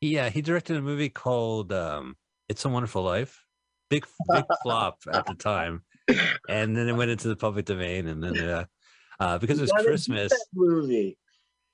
[0.00, 2.16] Yeah, he directed a movie called um,
[2.48, 3.44] "It's a Wonderful Life."
[3.88, 5.82] Big, big flop at the time,
[6.48, 8.64] and then it went into the public domain, and then uh,
[9.20, 11.16] uh, because it was Christmas, movie.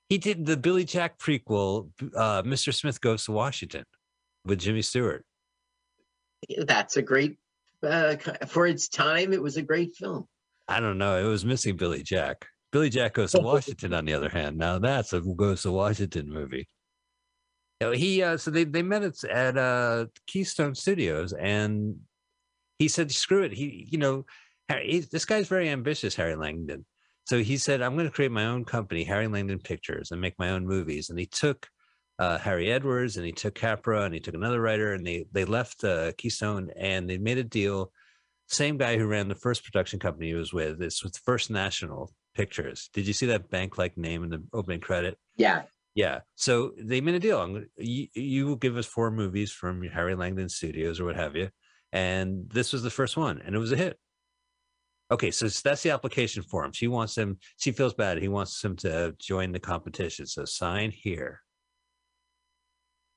[0.09, 2.73] he did the Billy Jack prequel, uh, "Mr.
[2.73, 3.83] Smith Goes to Washington,"
[4.45, 5.25] with Jimmy Stewart.
[6.57, 7.37] That's a great
[7.83, 8.15] uh,
[8.47, 9.33] for its time.
[9.33, 10.27] It was a great film.
[10.67, 12.45] I don't know, it was missing Billy Jack.
[12.71, 16.31] Billy Jack Goes to Washington, on the other hand, now that's a Goes to Washington
[16.31, 16.67] movie.
[17.81, 21.95] You he uh, so they they met at, at uh, Keystone Studios, and
[22.77, 24.25] he said, "Screw it." He, you know,
[24.67, 26.85] Harry, he's, this guy's very ambitious, Harry Langdon.
[27.29, 30.33] So he said, "I'm going to create my own company, Harry Langdon Pictures, and make
[30.39, 31.67] my own movies." And he took
[32.17, 35.45] uh, Harry Edwards, and he took Capra, and he took another writer, and they they
[35.45, 37.91] left uh, Keystone, and they made a deal.
[38.47, 40.81] Same guy who ran the first production company he was with.
[40.81, 42.89] It's with First National Pictures.
[42.93, 45.19] Did you see that bank-like name in the opening credit?
[45.37, 45.65] Yeah.
[45.93, 46.21] Yeah.
[46.33, 47.61] So they made a deal.
[47.77, 51.49] You, you will give us four movies from Harry Langdon Studios or what have you.
[51.91, 53.99] And this was the first one, and it was a hit.
[55.11, 56.71] Okay, so that's the application for him.
[56.71, 57.39] She wants him.
[57.57, 58.21] She feels bad.
[58.21, 60.27] He wants him to join the competition.
[60.27, 61.41] So sign here.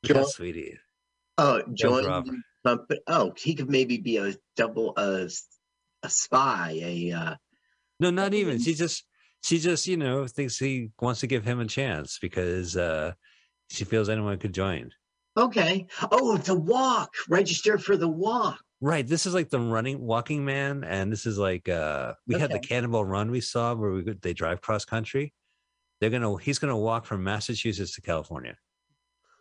[0.09, 0.79] How sweetie.
[1.39, 3.01] Oh, join the company.
[3.07, 5.29] Oh, he could maybe be a double a,
[6.03, 6.79] a spy.
[6.83, 7.35] A uh,
[8.01, 8.59] No, not even.
[8.59, 9.05] She just
[9.43, 13.13] she just, you know, thinks he wants to give him a chance because uh
[13.69, 14.91] she feels anyone could join.
[15.37, 15.87] okay.
[16.11, 17.13] Oh, the walk.
[17.29, 18.61] Register for the walk.
[18.85, 19.07] Right.
[19.07, 22.57] This is like the running walking man, and this is like uh we had the
[22.57, 22.67] Okay.
[22.67, 25.33] cannonball run we saw where we could- they drive cross country.
[26.01, 28.57] They're gonna he's gonna walk from Massachusetts to California.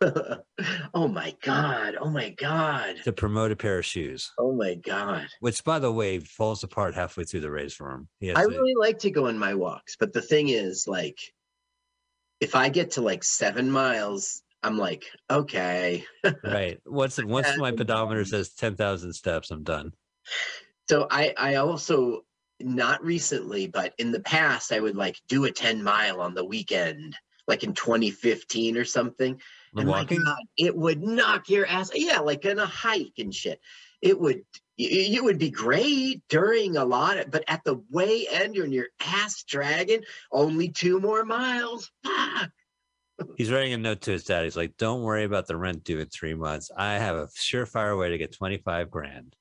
[0.94, 1.96] oh my god!
[2.00, 2.96] Oh my god!
[3.04, 5.26] to promote a pair of shoes, Oh my god!
[5.40, 8.08] which, by the way, falls apart halfway through the race for him.
[8.22, 11.18] I to- really like to go on my walks, but the thing is, like,
[12.40, 16.04] if I get to like seven miles, I'm like, okay.
[16.44, 16.78] right.
[16.86, 19.92] Once once my pedometer says ten thousand steps, I'm done.
[20.88, 22.24] So I I also
[22.60, 26.44] not recently, but in the past, I would like do a 10 mile on the
[26.44, 27.16] weekend,
[27.48, 29.40] like in 2015 or something.
[29.76, 30.22] And my walking?
[30.24, 31.90] God, it would knock your ass.
[31.94, 33.60] Yeah, like in a hike and shit.
[34.00, 34.42] It would
[34.76, 38.88] you would be great during a lot of, but at the way end, you're your
[39.00, 40.02] ass dragging.
[40.30, 41.90] Only two more miles.
[42.04, 42.50] Fuck.
[43.36, 44.44] He's writing a note to his dad.
[44.44, 46.70] He's like, "Don't worry about the rent due in three months.
[46.76, 49.36] I have a surefire way to get twenty five grand.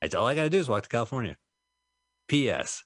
[0.00, 1.36] That's all I got to do is walk to California."
[2.28, 2.82] P.S.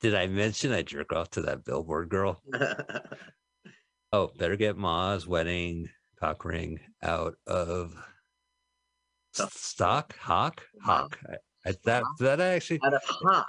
[0.00, 2.42] Did I mention I jerk off to that billboard girl?
[4.14, 5.88] Oh, better get Ma's wedding
[6.20, 7.94] cock ring out of
[9.32, 10.14] stock.
[10.18, 11.18] Hawk, hawk.
[11.26, 13.46] I, I, that that I actually out of ha.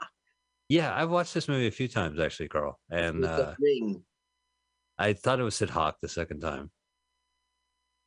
[0.69, 4.03] Yeah, I've watched this movie a few times actually, Carl, and uh, ring.
[5.03, 6.71] I thought it was Sid Hawk the second time.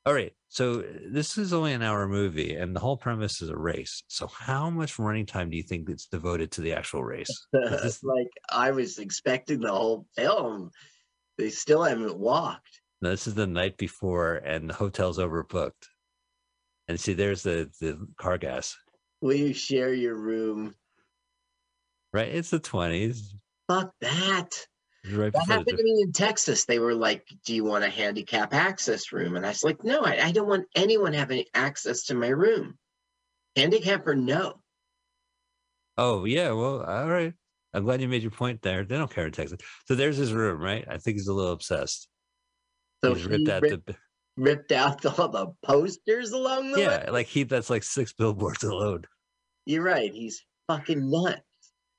[0.07, 3.57] All right, so this is only an hour movie, and the whole premise is a
[3.57, 4.03] race.
[4.09, 7.29] So, how much running time do you think is devoted to the actual race?
[7.53, 10.71] this- like I was expecting the whole film.
[11.37, 12.81] They still haven't walked.
[13.03, 15.73] No, this is the night before, and the hotel's overbooked.
[16.89, 18.75] And see, there's the the Kargas,
[19.21, 20.75] Will you share your room?
[22.15, 22.29] right?
[22.29, 23.35] It's the twenties,
[23.69, 24.67] Fuck that.
[25.13, 26.65] Right That happened to me in Texas.
[26.65, 30.03] They were like, "Do you want a handicap access room?" And I was like, "No,
[30.03, 32.79] I, I don't want anyone having access to my room.
[33.55, 34.61] Handicap or no."
[35.99, 37.33] Oh yeah, well, all right.
[37.73, 38.85] I'm glad you made your point there.
[38.85, 39.59] They don't care in Texas.
[39.87, 40.87] So there's his room, right?
[40.89, 42.09] I think he's a little obsessed.
[43.05, 43.97] So he's ripped he out ripped, the
[44.37, 46.85] ripped out all the posters along the way.
[46.85, 49.05] yeah, like he that's like six billboards alone.
[49.67, 50.13] You're right.
[50.13, 51.41] He's fucking nuts.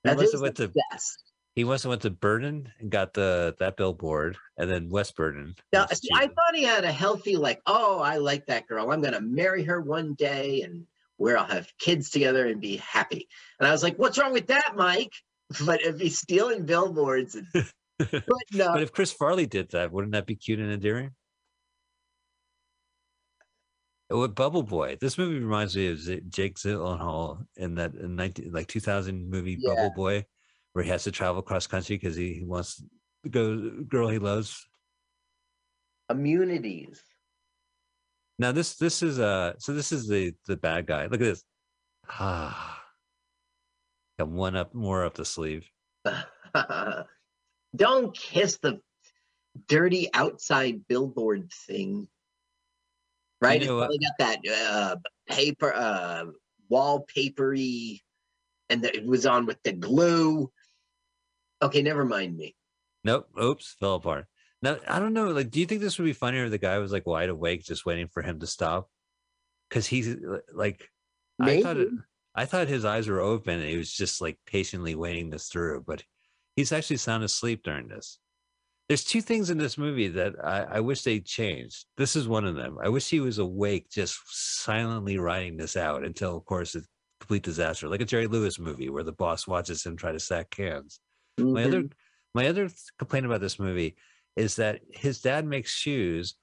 [0.04, 1.24] He That must have went to obsessed.
[1.58, 5.56] He must have went to Burden and got the that billboard, and then West Burden.
[5.74, 6.08] Now, see.
[6.14, 8.92] I thought he had a healthy, like, oh, I like that girl.
[8.92, 10.86] I'm gonna marry her one day, and
[11.16, 13.28] where I'll have kids together and be happy.
[13.60, 15.14] And I was like, what's wrong with that, Mike?
[15.66, 17.48] But if he's stealing billboards and
[18.00, 21.12] putting up, But if Chris Farley did that, wouldn't that be cute and endearing?
[24.12, 28.52] Oh, with Bubble Boy, this movie reminds me of Jake Gyllenhaal in that in 19,
[28.52, 29.74] like 2000 movie Yeah.
[29.74, 30.26] Bubble Boy,
[30.78, 32.84] where he has to travel cross country because he, wants
[33.24, 34.64] to go girl he loves.
[36.08, 37.02] immunities.
[38.38, 41.06] Now this this is uh so this is the the bad guy.
[41.06, 41.44] Look at this.
[42.08, 42.84] Ah,
[44.20, 45.68] got one up more up the sleeve.
[47.76, 48.80] Don't kiss the
[49.68, 52.08] dirty outside billboard thing.
[53.42, 53.64] Right?
[53.64, 54.96] know it's got that uh,
[55.28, 56.26] paper, uh,
[56.72, 58.02] wallpapery,
[58.70, 60.52] and the, it was on with the glue.
[61.62, 62.56] Okay, never mind me.
[63.04, 63.28] Nope.
[63.42, 63.76] Oops.
[63.80, 64.26] Fell apart.
[64.62, 65.30] Now I don't know.
[65.30, 67.64] Like, do you think this would be funnier if the guy was like wide awake,
[67.64, 68.90] just waiting for him to stop?
[69.70, 70.16] Because he's
[70.54, 70.90] like,
[71.40, 71.90] I thought it,
[72.34, 75.84] I thought his eyes were open and he was just like patiently waiting this through,
[75.86, 76.04] but
[76.56, 78.20] he's actually sound asleep during this.
[78.88, 81.86] There's two things in this movie that I, I wish they changed.
[81.98, 82.78] This is one of them.
[82.82, 86.90] I wish he was awake, just silently writing this out until, of course, it's a
[87.20, 90.50] complete disaster, like a Jerry Lewis movie where the boss watches him try to sack
[90.52, 91.02] cans.
[91.38, 91.94] My other mm-hmm.
[92.34, 93.96] my other complaint about this movie
[94.36, 96.36] is that his dad makes shoes.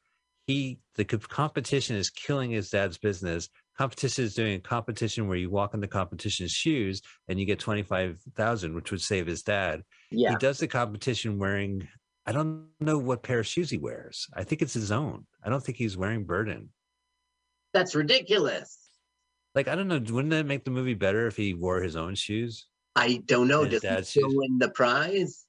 [0.46, 3.48] He the competition is killing his dad's business.
[3.78, 7.58] Competition is doing a competition where you walk in the competition's shoes and you get
[7.58, 9.82] twenty five thousand, which would save his dad.
[10.10, 10.30] Yeah.
[10.30, 11.88] He does the competition wearing
[12.26, 14.28] I don't know what pair of shoes he wears.
[14.34, 15.26] I think it's his own.
[15.44, 16.70] I don't think he's wearing Burden.
[17.72, 18.78] That's ridiculous.
[19.54, 19.98] Like I don't know.
[19.98, 22.66] Wouldn't that make the movie better if he wore his own shoes?
[22.96, 23.64] I don't know.
[23.64, 25.44] His Does he still win the prize?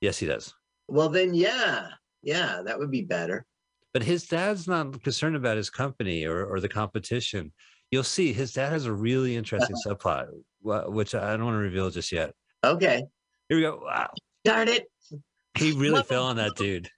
[0.00, 0.54] Yes, he does.
[0.88, 1.88] Well, then, yeah.
[2.22, 3.46] Yeah, that would be better.
[3.92, 7.52] but his dad's not concerned about his company or, or the competition.
[7.90, 9.94] You'll see his dad has a really interesting uh-huh.
[9.94, 12.32] subplot, which I don't want to reveal just yet.
[12.64, 13.02] Okay.
[13.48, 13.80] Here we go.
[13.84, 14.10] Wow.
[14.44, 14.86] Darn it.
[15.56, 16.88] He really fell on that dude.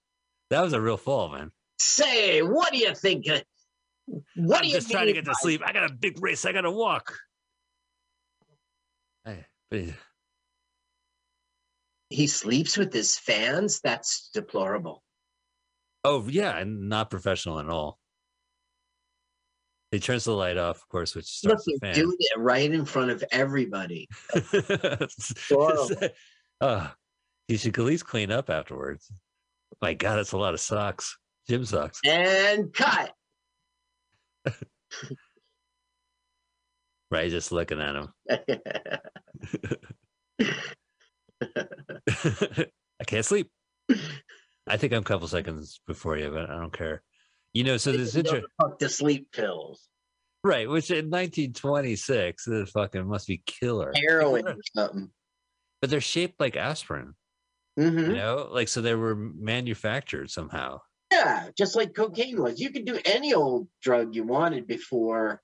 [0.51, 1.53] That was a real fall, man.
[1.79, 3.27] Say, what do you think?
[3.27, 5.63] What I'm do you just trying to get to sleep.
[5.65, 6.45] I got a big race.
[6.45, 7.15] I got to walk.
[9.71, 9.95] He-
[12.27, 13.81] sleeps with his fans?
[13.83, 15.03] That's deplorable.
[16.05, 17.99] oh, yeah, and not professional at all.
[19.91, 21.95] He turns the light off, of course, which Look, starts the fan.
[21.95, 24.09] doing it right in front of everybody.
[25.53, 25.91] oh,
[26.61, 26.89] uh,
[27.49, 29.11] you should at least clean up afterwards.
[29.83, 31.19] My God, that's a lot of socks.
[31.49, 32.01] Jim socks.
[32.05, 33.13] And cut.
[37.11, 38.09] Right, just looking at him.
[41.41, 43.51] I can't sleep.
[44.67, 47.03] I think I'm a couple seconds before you, but I don't care.
[47.53, 49.89] You know, so this inter- Fuck the sleep pills.
[50.45, 53.93] right, which in 1926, this fucking must be killer.
[53.95, 55.11] Heroin or something.
[55.81, 57.15] But they're shaped like aspirin.
[57.79, 58.09] Mhm.
[58.09, 60.81] You know, like so they were manufactured somehow.
[61.11, 62.61] Yeah, just like cocaine was.
[62.61, 65.41] You could do any old drug you wanted before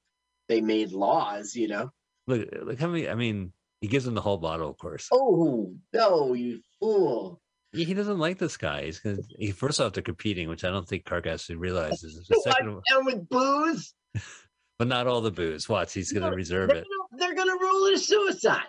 [0.48, 1.90] they made laws, you know.
[2.27, 3.09] Look, look how many.
[3.09, 5.09] I mean, he gives him the whole bottle, of course.
[5.12, 7.40] Oh no, you fool!
[7.73, 8.85] He, he doesn't like this guy.
[8.85, 9.18] He's gonna.
[9.39, 12.27] He first off, they're competing, which I don't think Kargas realizes.
[12.28, 13.94] The second, and with booze,
[14.78, 15.68] but not all the booze.
[15.68, 16.86] Watch, he's gonna reserve they're it.
[17.10, 18.62] gonna, they're gonna rule it a suicide.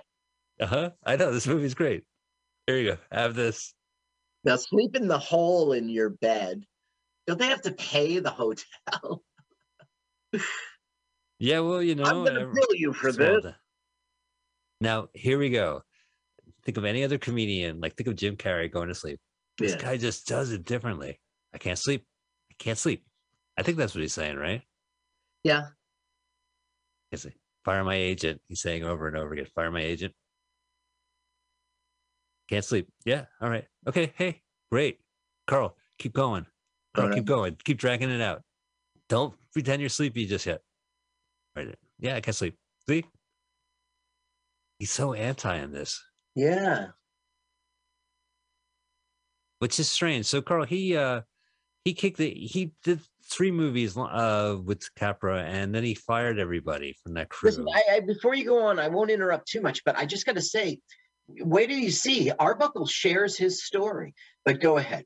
[0.59, 0.89] Uh huh.
[1.05, 2.03] I know this movie's great.
[2.65, 2.97] Here you go.
[3.11, 3.73] Have this.
[4.43, 6.63] Now sleep in the hole in your bed.
[7.25, 9.23] Don't they have to pay the hotel?
[11.39, 12.03] Yeah, well, you know.
[12.03, 13.43] I'm gonna ev- bill you for this.
[13.43, 13.55] done.
[14.81, 15.83] Now, here we go.
[16.65, 19.19] Think of any other comedian, like think of Jim Carrey going to sleep.
[19.57, 19.81] This Yeah.
[19.81, 21.19] guy just does it differently.
[21.53, 22.05] I can't sleep.
[22.51, 23.05] I can't sleep.
[23.57, 24.61] I think that's what he's saying, right?
[25.43, 25.67] Yeah.
[27.11, 27.31] Is he?
[27.65, 28.41] Fire my agent.
[28.47, 30.13] He's saying over and over again, fire my agent.
[32.49, 32.87] Can't sleep.
[33.05, 33.25] Yeah.
[33.41, 33.65] All right.
[33.87, 34.13] Okay.
[34.15, 34.41] Hey,
[34.71, 34.99] great.
[35.47, 36.45] Carl, keep going.
[36.95, 37.57] Carl, All keep going.
[37.63, 38.43] Keep dragging it out.
[39.09, 40.61] Don't pretend you're sleepy just yet.
[41.99, 42.55] Yeah, I can't sleep.
[42.87, 43.05] See?
[44.79, 46.03] He's so anti in this,
[46.35, 46.87] Yeah.
[49.59, 50.25] which is strange.
[50.27, 51.21] So Carl, he uh
[51.83, 56.95] he kicked the he did three movies uh with Capra and then he fired everybody
[57.03, 57.49] from that crew.
[57.49, 60.25] Listen, I, I before you go on, I won't interrupt too much, but I just
[60.25, 60.79] got to say,
[61.27, 64.13] wait till you see Arbuckle shares his story.
[64.45, 65.05] But go ahead.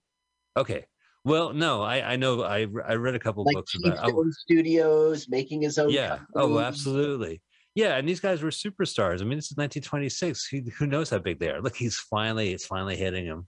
[0.58, 0.86] Okay.
[1.24, 5.28] Well, no, I I know I I read a couple Like books about oh, Studios
[5.30, 5.92] making his own.
[5.92, 6.20] yeah.
[6.36, 7.42] Oh, absolutely.
[7.76, 9.22] Yeah, and these guys were superstars.
[9.22, 10.48] I mean, this is 1926.
[10.48, 11.62] Who, who knows how big they are?
[11.62, 13.48] Look, he's finally it's finally hitting him.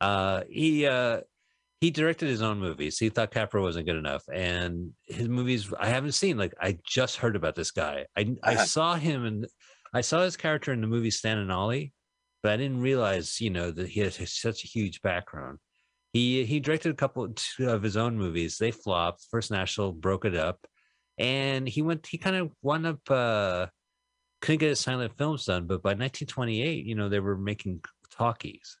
[0.00, 1.22] Uh, he uh,
[1.80, 2.98] he directed his own movies.
[2.98, 6.36] He thought Capra wasn't good enough, and his movies I haven't seen.
[6.36, 8.06] Like I just heard about this guy.
[8.16, 8.64] I I Uh-huh.
[8.66, 9.46] saw him and
[9.94, 11.94] I saw his character in the movie Stan and Ollie,
[12.42, 15.58] but I didn't realize you know that he has such a huge background.
[16.12, 18.58] He he directed a couple two of his own movies.
[18.58, 19.26] They flopped.
[19.30, 20.66] First National broke it up,
[21.18, 22.06] and he went.
[22.06, 23.10] He kind of wound up.
[23.10, 23.66] Uh,
[24.40, 27.80] couldn't get his silent films done, but by 1928, you know, they were making
[28.10, 28.76] talkies,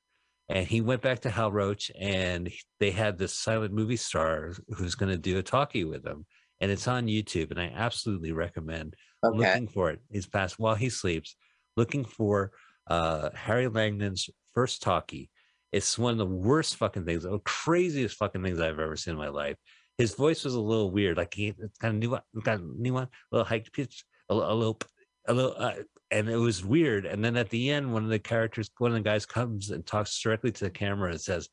[0.48, 2.50] and he went back to Hal Roach, and
[2.80, 6.26] they had this silent movie star who's going to do a talkie with him,
[6.60, 9.38] and it's on YouTube, and I absolutely recommend Okay.
[9.38, 10.00] looking for it.
[10.10, 11.36] He's passed while he sleeps,
[11.76, 12.50] looking for
[12.88, 15.30] uh, Harry Langdon's first talkie.
[15.72, 19.18] It's one of the worst fucking things, the craziest fucking things I've ever seen in
[19.18, 19.56] my life.
[19.98, 23.04] His voice was a little weird, like he kind of new, kind of new one,
[23.04, 24.78] a little high pitch, a, a little,
[25.26, 25.74] a little, uh,
[26.10, 27.06] and it was weird.
[27.06, 29.84] And then at the end, one of the characters, one of the guys comes and
[29.86, 31.48] talks directly to the camera and says,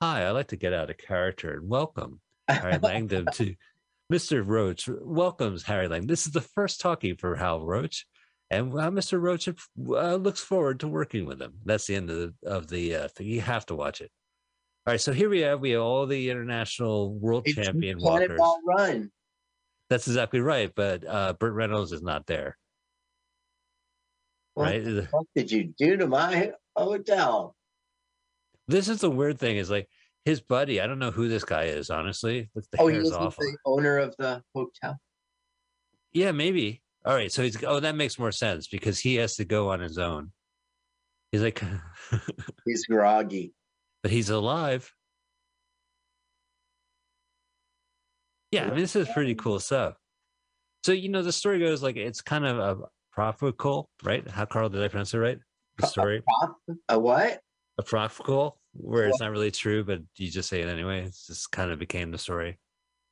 [0.00, 3.54] "Hi, I'd like to get out of character and welcome Harry Langdon to
[4.12, 4.46] Mr.
[4.46, 6.06] Roach welcomes Harry Langdon.
[6.06, 8.06] This is the first talkie for Hal Roach,
[8.50, 9.20] and uh, Mr.
[9.20, 11.54] Roach uh, looks forward to working with him.
[11.64, 13.26] That's the end of the of the uh, thing.
[13.26, 14.10] You have to watch it.
[14.86, 18.40] All right, so here we have we have all the international world It's champion walkers.
[18.64, 19.10] Run.
[19.90, 22.56] That's exactly right, but uh, Burt Reynolds is not there.
[24.54, 24.84] What Right?
[24.84, 27.54] the fuck did you do to my hotel?
[28.68, 29.88] This is the weird thing is like
[30.24, 30.80] his buddy.
[30.80, 32.48] I don't know who this guy is, honestly.
[32.54, 34.98] The Oh, he the owner of the hotel.
[36.12, 36.82] Yeah, maybe.
[37.06, 37.30] All right.
[37.30, 40.32] So he's oh, that makes more sense because he has to go on his own.
[41.32, 41.62] He's like,
[42.66, 43.52] He's groggy.
[44.02, 44.92] but he's alive.
[48.52, 49.94] Yeah, I mean, this is pretty cool stuff.
[50.84, 54.28] So you know, the story goes like it's kind of a prophical, right?
[54.28, 55.38] How Carl did I pronounce it right?
[55.78, 56.22] The story,
[56.88, 57.40] A what?
[57.78, 61.02] a prophical, where it's not really true, but you just say it anyway.
[61.04, 62.58] It's just kind of became the story.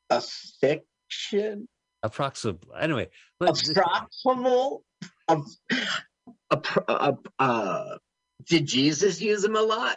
[0.08, 0.22] A
[0.60, 1.68] fiction?
[2.04, 2.58] Approximate.
[2.78, 3.08] Anyway, A
[3.38, 4.80] but proximal?
[5.28, 5.38] A,
[6.50, 7.96] a, pro- a, uh,
[8.46, 9.96] did Jesus use him a lot?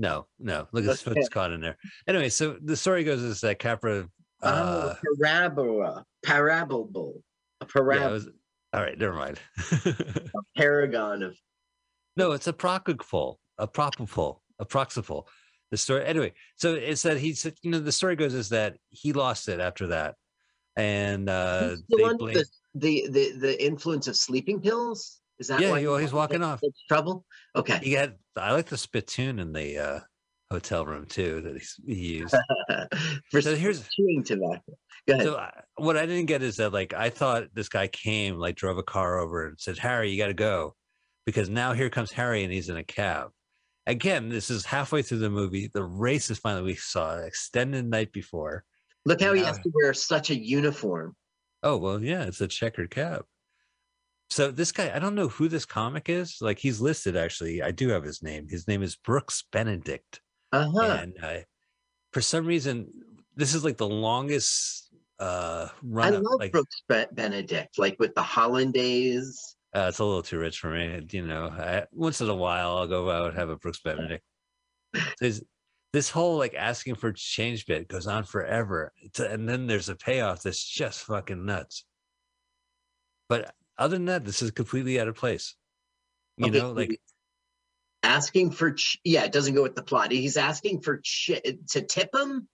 [0.00, 0.66] no, no.
[0.72, 1.12] Look at Okay.
[1.20, 1.76] what's caught in there.
[2.08, 4.08] Anyway, so the story goes is that Capra.
[4.42, 6.04] Uh, oh, parabola.
[6.26, 7.22] Parabole.
[7.60, 8.28] A yeah, parab- was,
[8.72, 9.38] all right, never mind.
[9.86, 9.94] a
[10.56, 11.36] paragon of
[12.16, 15.26] no, it's a propofol, a propofol, a proxifol.
[15.70, 16.32] The story, anyway.
[16.56, 19.60] So it's that he said, you know, the story goes is that he lost it
[19.60, 20.16] after that,
[20.76, 22.34] and uh, He's still they under blame.
[22.34, 22.44] the,
[22.74, 25.20] the, the, the influence of sleeping pills?
[25.38, 26.60] Is that Yeah, why he- well, he's walking off.
[26.88, 27.24] Trouble?
[27.56, 27.78] Okay.
[27.82, 28.14] He had.
[28.36, 30.00] I like the spittoon in the uh,
[30.50, 32.34] hotel room too that he's, he used.
[33.30, 34.62] For so here's chewing tobacco.
[35.06, 35.26] Go ahead.
[35.26, 38.56] so I, what I didn't get is that like I thought this guy came like
[38.56, 40.74] drove a car over and said Harry you got to go
[41.26, 43.30] because now here comes Harry and he's in a cab.
[43.86, 45.70] Again, this is halfway through the movie.
[45.74, 48.64] The race is finally we saw extended night before.
[49.06, 51.14] Look how he has to wear such a uniform.
[51.62, 53.22] Oh well, yeah, it's a checkered cap.
[54.30, 56.38] So this guy, I don't know who this comic is.
[56.40, 57.62] Like he's listed actually.
[57.62, 58.46] I do have his name.
[58.48, 60.20] His name is Brooks Benedict.
[60.52, 60.98] Uh-huh.
[61.02, 61.38] And uh,
[62.12, 62.88] for some reason,
[63.36, 66.14] this is like the longest uh run.
[66.14, 69.56] I love like Brooks Be- Benedict, like with the Hollandaise.
[69.76, 71.06] uh, it's a little too rich for me.
[71.10, 74.24] You know, I, once in a while I'll go out and have a Brooks Benedict.
[75.20, 75.42] There's
[75.94, 80.42] this whole like asking for change bit goes on forever, and then there's a payoff
[80.42, 81.84] that's just fucking nuts.
[83.28, 85.54] But other than that, this is completely out of place.
[86.36, 87.00] You Okay, know, like
[88.02, 90.10] asking for ch- yeah, it doesn't go with the plot.
[90.10, 91.40] He's asking for ch-
[91.70, 92.48] to tip him.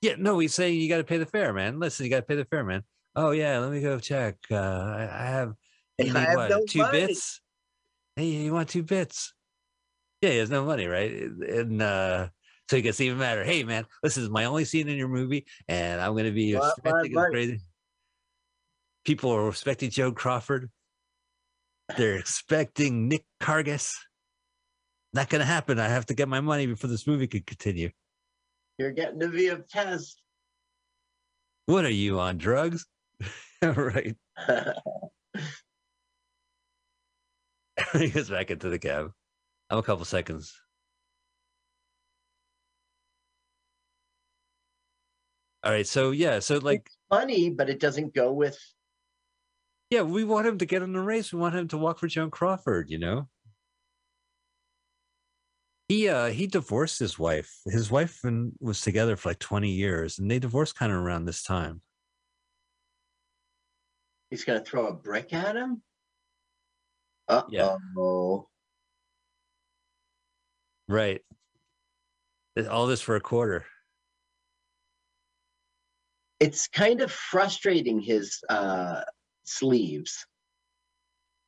[0.00, 1.80] Yeah, no, he's saying you got to pay the fare, man.
[1.80, 2.84] Listen, you got to pay the fare, man.
[3.16, 4.36] Oh yeah, let me go check.
[4.48, 5.54] Uh, I, I have,
[5.98, 7.06] you I have what, no two money.
[7.06, 7.40] bits.
[8.14, 9.34] Hey, you want two bits?
[10.22, 11.10] Yeah, he has no money, right?
[11.10, 12.28] And uh,
[12.68, 13.44] so he gets even madder.
[13.44, 16.54] Hey, man, this is my only scene in your movie, and I'm going to be
[16.54, 17.60] Want expecting crazy.
[19.04, 20.70] People are expecting Joe Crawford.
[21.96, 23.92] They're expecting Nick Kargas.
[25.12, 25.78] Not going to happen.
[25.78, 27.90] I have to get my money before this movie can continue.
[28.78, 30.20] You're getting to be a test.
[31.66, 32.84] What are you on drugs?
[33.62, 34.16] right.
[37.92, 39.12] he goes back into the cab.
[39.70, 40.54] I'm a couple seconds.
[45.66, 45.86] All right.
[45.86, 46.38] So yeah.
[46.38, 48.56] So like Funny, but it doesn't go with.
[49.90, 51.32] yeah, we want him to get in the race.
[51.32, 52.88] We want him to walk for Joan Crawford.
[52.88, 53.28] You know.
[55.88, 57.52] He uh he divorced his wife.
[57.64, 61.24] His wife and was together for like 20 years, and they divorced kind of around
[61.24, 61.80] this time.
[64.30, 65.82] He's gonna throw a brick at him.
[67.26, 67.42] Uh
[67.98, 68.48] oh.
[70.86, 71.22] Right.
[72.70, 73.66] All this for a quarter.
[76.40, 79.02] It's kind of frustrating his uh
[79.44, 80.26] sleeves.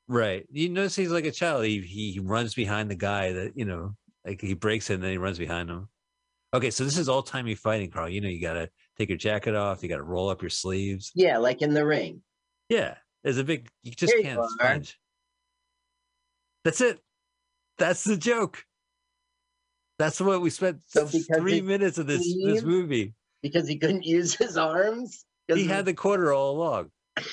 [0.06, 0.47] Right.
[0.51, 1.65] You notice he's like a child.
[1.65, 3.94] He he runs behind the guy that, you know,
[4.24, 5.89] like he breaks it and then he runs behind him.
[6.55, 8.09] Okay, so this is all timey fighting, Carl.
[8.09, 11.12] You know, you gotta take your jacket off, you gotta roll up your sleeves.
[11.15, 12.23] Yeah, like in the ring.
[12.69, 12.97] Yeah.
[13.23, 14.98] There's a big you just you can't sponge.
[16.65, 17.01] That's it.
[17.77, 18.65] That's the joke.
[19.98, 23.15] That's what we spent So three minutes of this this movie.
[23.43, 25.24] Because he couldn't use his arms.
[25.47, 26.90] He had the quarter all along.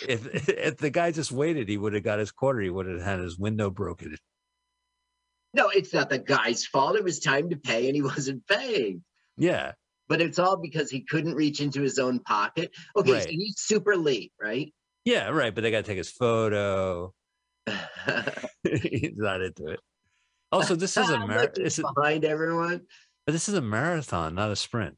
[0.08, 2.62] If if the guy just waited, he would have got his quarter.
[2.62, 4.16] He would have had his window broken.
[5.54, 6.96] No, it's not the guy's fault.
[6.96, 9.04] It was time to pay and he wasn't paying.
[9.38, 9.74] Yeah.
[10.08, 12.72] But it's all because he couldn't reach into his own pocket.
[12.96, 14.72] Okay, so he's super late, right?
[15.04, 15.54] Yeah, right.
[15.54, 17.12] But they got to take his photo.
[18.64, 19.80] He's not into it.
[20.52, 22.82] Also, this is a I'm mar- looking behind everyone.
[23.26, 24.98] but this is a marathon, not a sprint.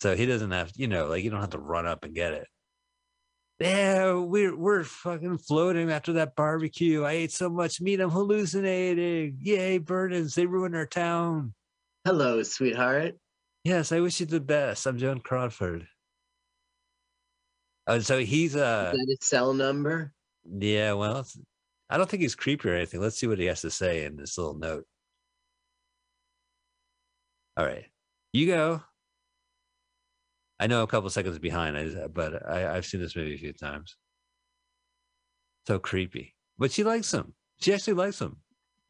[0.00, 2.32] So he doesn't have, you know, like you don't have to run up and get
[2.32, 2.46] it.
[3.60, 7.02] Yeah, we're we're fucking floating after that barbecue.
[7.04, 9.38] I ate so much meat, I'm hallucinating.
[9.40, 10.36] Yay, burdens!
[10.36, 11.54] They ruined our town.
[12.04, 13.16] Hello, sweetheart.
[13.64, 14.86] Yes, I wish you the best.
[14.86, 15.88] I'm Joan Crawford.
[17.88, 20.12] Oh, so he's uh, Is that his cell number?
[20.44, 20.92] yeah.
[20.92, 21.26] Well,
[21.90, 23.00] I don't think he's creepy or anything.
[23.00, 24.84] Let's see what he has to say in this little note.
[27.56, 27.86] All right,
[28.32, 28.82] you go.
[30.60, 33.96] I know a couple seconds behind, but I, I've seen this movie a few times.
[35.66, 37.34] So creepy, but she likes him.
[37.60, 38.38] She actually likes him.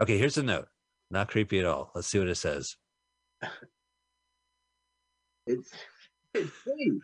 [0.00, 0.68] Okay, here's the note.
[1.10, 1.90] Not creepy at all.
[1.94, 2.76] Let's see what it says.
[5.46, 5.70] It's
[6.34, 7.00] it's sweet.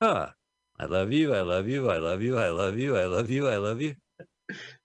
[0.00, 0.30] Huh.
[0.80, 1.34] I love you.
[1.34, 1.90] I love you.
[1.90, 2.38] I love you.
[2.38, 2.96] I love you.
[2.96, 3.48] I love you.
[3.48, 3.94] I love you.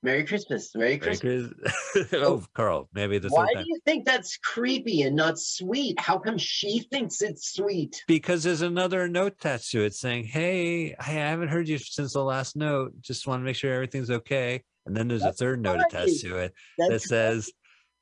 [0.02, 0.76] Merry Christmas.
[0.76, 1.54] Merry Merry Christmas.
[1.94, 6.00] Chris- oh, Carl, maybe the Why do you think that's creepy and not sweet?
[6.00, 8.04] How come she thinks it's sweet?
[8.08, 12.24] Because there's another note attached to it saying, Hey, I haven't heard you since the
[12.24, 12.94] last note.
[13.02, 14.64] Just want to make sure everything's okay.
[14.86, 15.86] And then there's That's a third note right.
[15.88, 17.52] attached to it that That's says,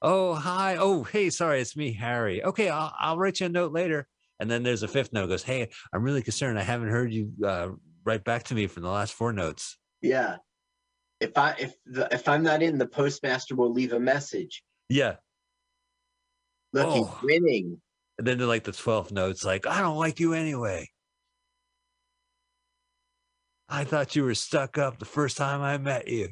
[0.01, 0.77] Oh, hi.
[0.79, 2.43] Oh, hey, sorry, it's me, Harry.
[2.43, 4.07] Okay, I'll, I'll write you a note later.
[4.39, 6.57] And then there's a fifth note goes, Hey, I'm really concerned.
[6.57, 7.69] I haven't heard you uh,
[8.03, 9.77] write back to me from the last four notes.
[10.01, 10.37] Yeah.
[11.21, 14.63] If I if the, if I'm not in, the postmaster will leave a message.
[14.89, 15.17] Yeah.
[16.73, 16.93] Look, Oh.
[16.93, 17.81] he's winning.
[18.17, 20.89] And then like the 12th note's like, I don't like you anyway.
[23.69, 26.29] I thought you were stuck up the first time I met you.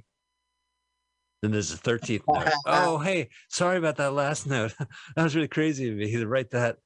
[1.42, 2.52] Then there's a 13th note.
[2.66, 4.74] Oh, hey, sorry about that last note.
[5.16, 6.78] that was really crazy of me to write that.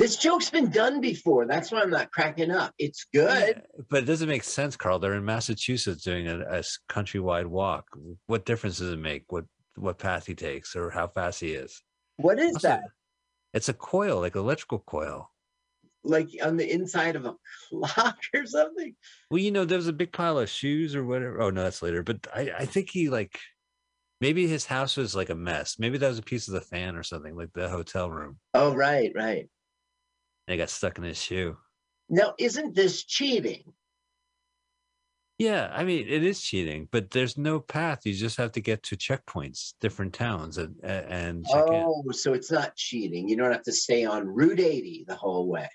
[0.00, 1.44] This joke's been done before.
[1.44, 2.72] That's why I'm not cracking up.
[2.78, 3.56] It's good.
[3.56, 4.98] Yeah, but it doesn't make sense, Carl.
[4.98, 7.84] They're in Massachusetts doing a countrywide walk.
[8.26, 9.44] What difference does it make what
[9.76, 11.82] what path he takes or how fast he is?
[12.16, 12.80] What is Also, that?
[13.52, 15.30] It's a coil, like electrical coil.
[16.02, 17.34] Like on the inside of a
[17.68, 18.96] clock or something?
[19.30, 21.42] Well, you know, there was a big pile of shoes or whatever.
[21.42, 22.02] Oh no, that's later.
[22.02, 23.38] But I, I think he like
[24.22, 25.76] maybe his house was like a mess.
[25.78, 28.38] Maybe that was a piece of the fan or something, like the hotel room.
[28.54, 29.46] Oh, right, right.
[30.50, 31.56] And it got stuck in his shoe.
[32.08, 33.72] Now, isn't this cheating?
[35.38, 38.04] Yeah, I mean it is cheating, but there's no path.
[38.04, 41.82] You just have to get to checkpoints, different towns, and and check in.
[41.86, 43.28] Oh, so it's not cheating.
[43.28, 45.68] You don't have to stay on Route 80 the whole way.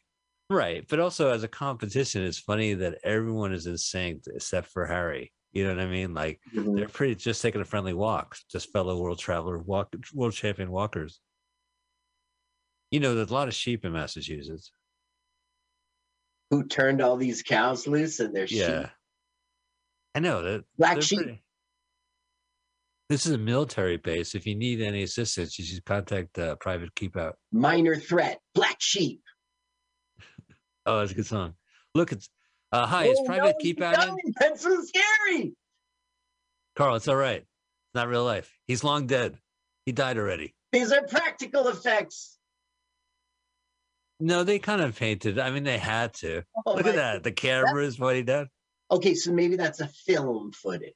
[0.50, 4.86] Right, but also as a competition, it's funny that everyone is in sync except for
[4.86, 5.32] Harry.
[5.54, 6.14] You know what I mean?
[6.14, 6.76] Like Mm-hmm.
[6.76, 11.22] they're pretty just taking a friendly walk, just fellow world traveler, walk, world champion walkers.
[12.96, 14.72] You know, there's a lot of sheep in Massachusetts.
[16.50, 18.90] Who turned all these cows loose and they're Yeah, sheep?
[20.16, 20.64] I know that.
[20.78, 21.20] Black sheep.
[21.20, 21.44] pretty-
[23.10, 24.34] This is a military base.
[24.34, 27.36] If you need any assistance, you should contact uh, Private Keep Out.
[27.52, 28.40] Minor threat.
[28.54, 29.22] Black sheep.
[30.86, 31.56] Oh, that's a good song.
[31.96, 32.30] Look, it's
[32.72, 34.16] uh, hi, is Oh, Private no, Keep Out in?
[34.40, 35.54] That's so scary.
[36.78, 37.42] Carl, it's all right.
[37.42, 38.56] It's not real life.
[38.68, 39.38] He's long dead.
[39.86, 40.56] He died already.
[40.72, 42.38] These are practical effects.
[44.20, 45.40] No, they kind of painted.
[45.40, 46.44] I mean, they had to.
[46.66, 47.24] Oh Look at that.
[47.24, 48.50] The cameras pointing down.
[48.90, 50.94] Okay, so maybe that's a film footage.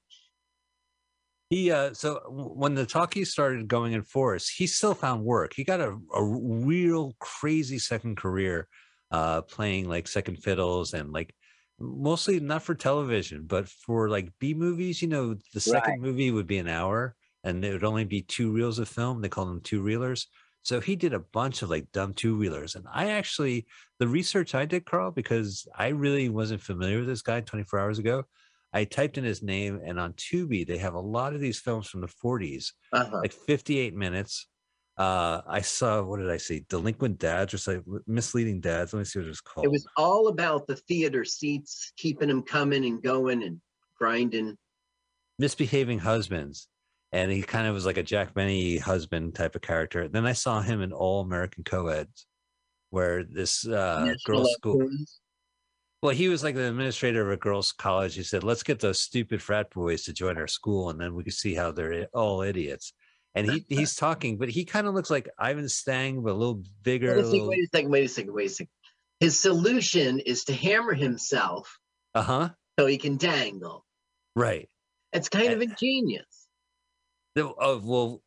[1.50, 5.54] He uh so when the talkies started going in force, he still found work.
[5.56, 8.68] He got a, a real crazy second career
[9.12, 11.34] uh playing like second fiddles and like
[11.80, 16.02] mostly not for television, but for like B movies, you know, the second Right.
[16.02, 19.22] movie would be an hour and it would only be two reels of film.
[19.22, 20.28] They call them two reelers.
[20.64, 22.76] So he did a bunch of like dumb two wheelers.
[22.76, 23.66] And I actually
[24.00, 28.00] the research I did, Carl, because I really wasn't familiar with this guy 24 hours
[28.00, 28.24] ago.
[28.72, 31.88] I typed in his name, and on Tubi, they have a lot of these films
[31.88, 33.20] from the 40s, Uh-huh.
[33.24, 34.48] like 58 minutes.
[34.96, 36.66] Uh, I saw, what did I see?
[36.70, 38.94] Delinquent Dads, or like Misleading Dads.
[38.94, 39.66] Let me see what it's called.
[39.66, 43.60] It was all about the theater seats, keeping them coming and going and
[43.98, 44.56] grinding.
[45.40, 46.68] Misbehaving Husbands.
[47.12, 50.08] And he kind of was like a Jack Benny husband type of character.
[50.08, 52.28] Then I saw him in All American Co-eds,
[52.92, 54.88] where this uh, girls' school.
[56.02, 58.16] Well, he was like the administrator of a girls' college.
[58.16, 61.24] He said, "Let's get those stupid frat boys to join our school, and then we
[61.24, 62.94] can see how they're all idiots."
[63.36, 66.64] And he he's talking, but he kind of looks like Ivan Stang, but a little
[66.84, 67.16] bigger.
[67.16, 68.72] Wait a little, wait a second, wait a second, wait a second.
[69.20, 71.80] His solution is to hammer himself
[72.16, 72.50] uh huh.
[72.80, 73.86] so he can dangle.
[74.36, 74.70] Right.
[75.12, 76.39] It's kind of ingenious.
[77.36, 78.22] The- Oh well,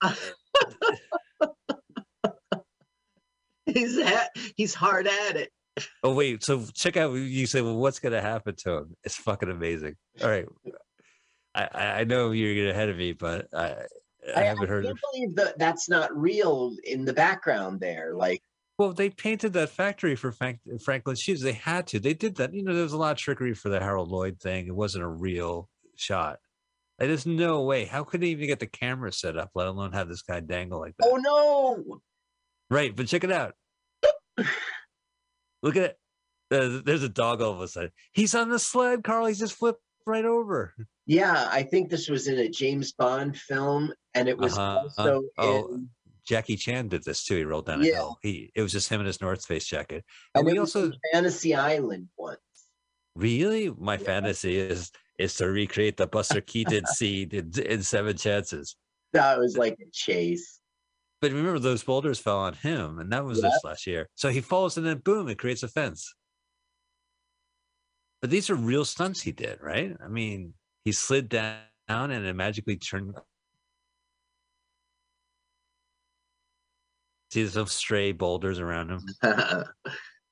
[3.66, 5.50] He's ha- he's hard at it.
[6.02, 6.42] oh wait.
[6.42, 7.12] So check out.
[7.12, 9.94] You say, "Well, what's going to happen to him?" It's fucking amazing.
[10.22, 10.46] All right.
[11.54, 13.74] I I I know you're getting ahead of me, but I I
[14.36, 14.84] I, I haven't heard.
[14.84, 18.14] can't believe that that's not real in the background there.
[18.14, 18.42] Like,
[18.78, 21.40] Well, they painted that factory for Frank, Franklin Shoes.
[21.40, 22.00] They had to.
[22.00, 22.52] They did that.
[22.52, 24.66] You know, there was a lot of trickery for the Harold Lloyd thing.
[24.66, 26.38] It wasn't a real shot.
[26.98, 27.84] Like, there's no way.
[27.84, 30.78] How could they even get the camera set up, let alone have this guy dangle
[30.80, 31.08] like that?
[31.08, 32.00] oh no,
[32.70, 33.54] Right, but check it out.
[35.62, 35.98] Look at it.
[36.50, 37.90] There's, there's a dog all of a sudden.
[38.12, 39.26] He's on the sled, Carl.
[39.26, 40.74] He's just flipped right over.
[41.06, 44.80] yeah, I think this was in a James Bond film, and it was Uh-huh.
[44.82, 45.88] also Oh, in,
[46.26, 47.36] Jackie Chan did this too.
[47.36, 47.94] He rolled down a Yeah.
[47.94, 48.18] hill.
[48.22, 50.04] He it was just him in his North Face jacket.
[50.34, 52.38] and And we also Fantasy Island once.
[53.14, 53.70] Really?
[53.70, 54.90] My fantasy is
[55.22, 58.76] is to recreate the Buster Keaton scene in, in Seven Chances.
[59.12, 60.58] That was like a chase.
[61.20, 63.50] But remember, those boulders fell on him, and that was Yeah.
[63.50, 64.08] this last year.
[64.16, 66.12] So he falls, and then boom, it creates a fence.
[68.20, 69.96] But these are real stunts he did, right?
[70.04, 70.54] I mean,
[70.84, 73.14] he slid down and it magically turned.
[77.30, 79.04] See some stray boulders around him.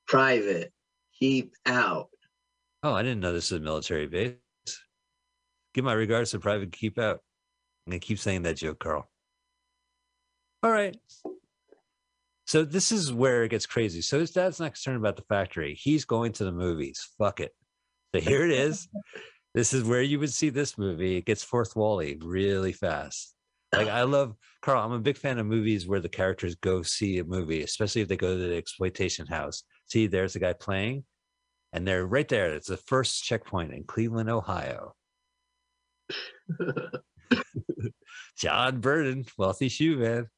[0.07, 0.73] Private,
[1.19, 2.09] keep out.
[2.83, 4.35] Oh, I didn't know this is a military base.
[5.75, 7.21] Give my regards to Private Keep Out.
[7.87, 9.09] I'm gonna keep saying that joke, Carl.
[10.63, 10.97] All right.
[12.47, 14.03] So this is where it gets crazy.
[14.03, 15.75] So his dad's not concerned about the factory.
[15.75, 17.09] He's going to the movies.
[17.17, 17.55] Fuck it.
[18.15, 18.89] So here it is.
[19.55, 21.17] this is where you would see this movie.
[21.17, 23.35] It gets fourth wally really fast.
[23.73, 24.85] Like I love Carl.
[24.85, 28.09] I'm a big fan of movies where the characters go see a movie, especially if
[28.09, 29.63] they go to the exploitation house.
[29.87, 31.05] See, there's the guy playing,
[31.73, 32.53] and they're right there.
[32.55, 34.95] It's the first checkpoint in Cleveland, Ohio.
[38.37, 40.29] John Burden, wealthy shoe man.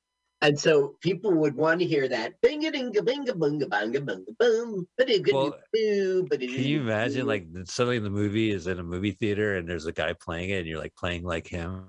[0.42, 4.88] And so people would want to hear that binga dinga binga bunga bunga bunga boom.
[5.32, 9.86] Well, Can you imagine like in the movie is in a movie theater and there's
[9.86, 11.86] a guy playing it and you're like playing like him?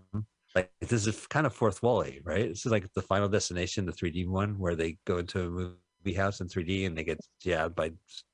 [0.55, 2.49] Like this is kind of fourth wally, right?
[2.49, 6.15] This is like the final destination, the 3D one where they go into a movie
[6.15, 7.91] house in 3D and they get jabbed by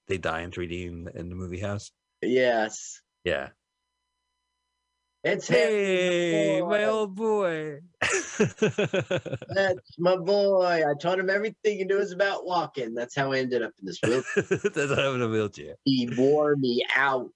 [0.09, 1.91] they die in 3D in, in the movie house.
[2.21, 3.01] Yes.
[3.23, 3.49] Yeah.
[5.23, 6.69] It's him, Hey, boy.
[6.69, 7.79] my old boy.
[8.39, 10.83] That's my boy.
[10.89, 12.93] I taught him everything he knows about walking.
[12.93, 14.23] That's how I ended up in this wheel.
[14.35, 15.75] That's how I'm in a wheelchair.
[15.83, 17.33] he wore me out.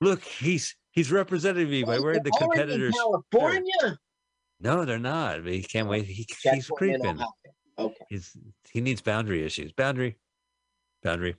[0.00, 2.94] Look, he's he's representing me by wearing the competitors.
[2.94, 3.98] California.
[4.60, 5.44] No, they're not.
[5.44, 6.04] He can't wait.
[6.04, 7.18] He, he's creeping.
[7.78, 8.04] Okay.
[8.08, 8.36] He's
[8.70, 9.72] he needs boundary issues.
[9.72, 10.16] Boundary,
[11.02, 11.34] boundary.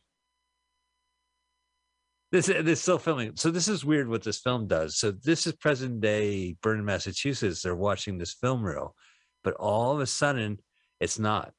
[2.32, 3.34] This uh, they're still filming.
[3.36, 4.98] So this is weird what this film does.
[4.98, 7.62] So this is present day Burn, Massachusetts.
[7.62, 8.96] They're watching this film reel,
[9.44, 10.60] but all of a sudden
[11.00, 11.54] it's not.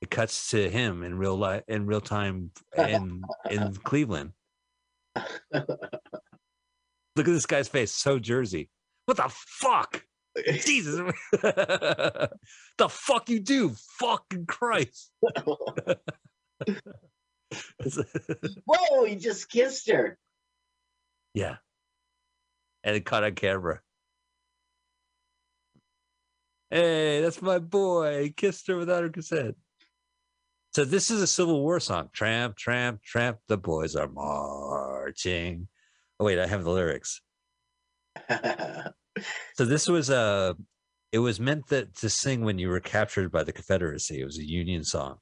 [0.00, 4.32] It cuts to him in real life in real time in in Cleveland.
[5.14, 5.26] Look
[7.26, 8.70] at this guy's face, so Jersey.
[9.06, 10.02] What the fuck?
[10.46, 11.12] Jesus.
[11.32, 12.30] the
[12.88, 13.74] fuck you do?
[13.98, 15.10] Fucking Christ.
[18.66, 20.18] Whoa, he just kissed her.
[21.34, 21.56] yeah.
[22.82, 23.80] And it caught on camera.
[26.70, 28.22] Hey, that's my boy.
[28.22, 29.56] He kissed her without her consent.
[30.72, 32.08] So this is a Civil War song.
[32.12, 33.38] Tramp, tramp, tramp.
[33.48, 35.68] The boys are marching.
[36.18, 37.20] Oh wait, I have the lyrics.
[39.56, 40.56] So this was a.
[41.12, 44.20] It was meant that to sing when you were captured by the Confederacy.
[44.20, 45.18] It was a Union song.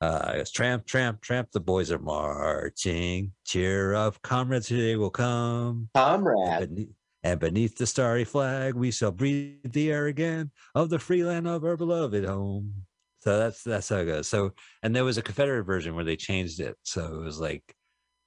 [0.00, 1.50] Uh, it's tramp, tramp, tramp.
[1.52, 3.32] The boys are marching.
[3.44, 4.66] Cheer up, comrades!
[4.66, 5.88] Today will come.
[5.94, 6.48] Comrade.
[6.48, 10.98] And beneath, and beneath the starry flag, we shall breathe the air again of the
[10.98, 12.84] free land of our beloved home.
[13.20, 14.28] So that's that's how it goes.
[14.28, 14.52] So
[14.82, 16.76] and there was a Confederate version where they changed it.
[16.82, 17.64] So it was like,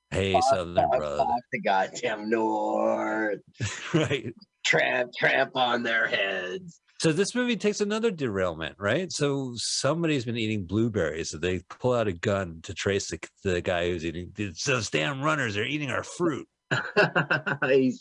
[0.10, 3.40] "Hey, Southern brother," the goddamn North.
[3.94, 4.34] right?
[4.70, 6.80] Tramp, tramp on their heads.
[7.02, 9.12] So this movie takes another derailment, right?
[9.12, 13.62] So somebody's been eating blueberries, so they pull out a gun to trace the, the
[13.62, 14.32] guy who's eating.
[14.66, 16.48] Those damn runners are eating our fruit.
[17.68, 17.98] He's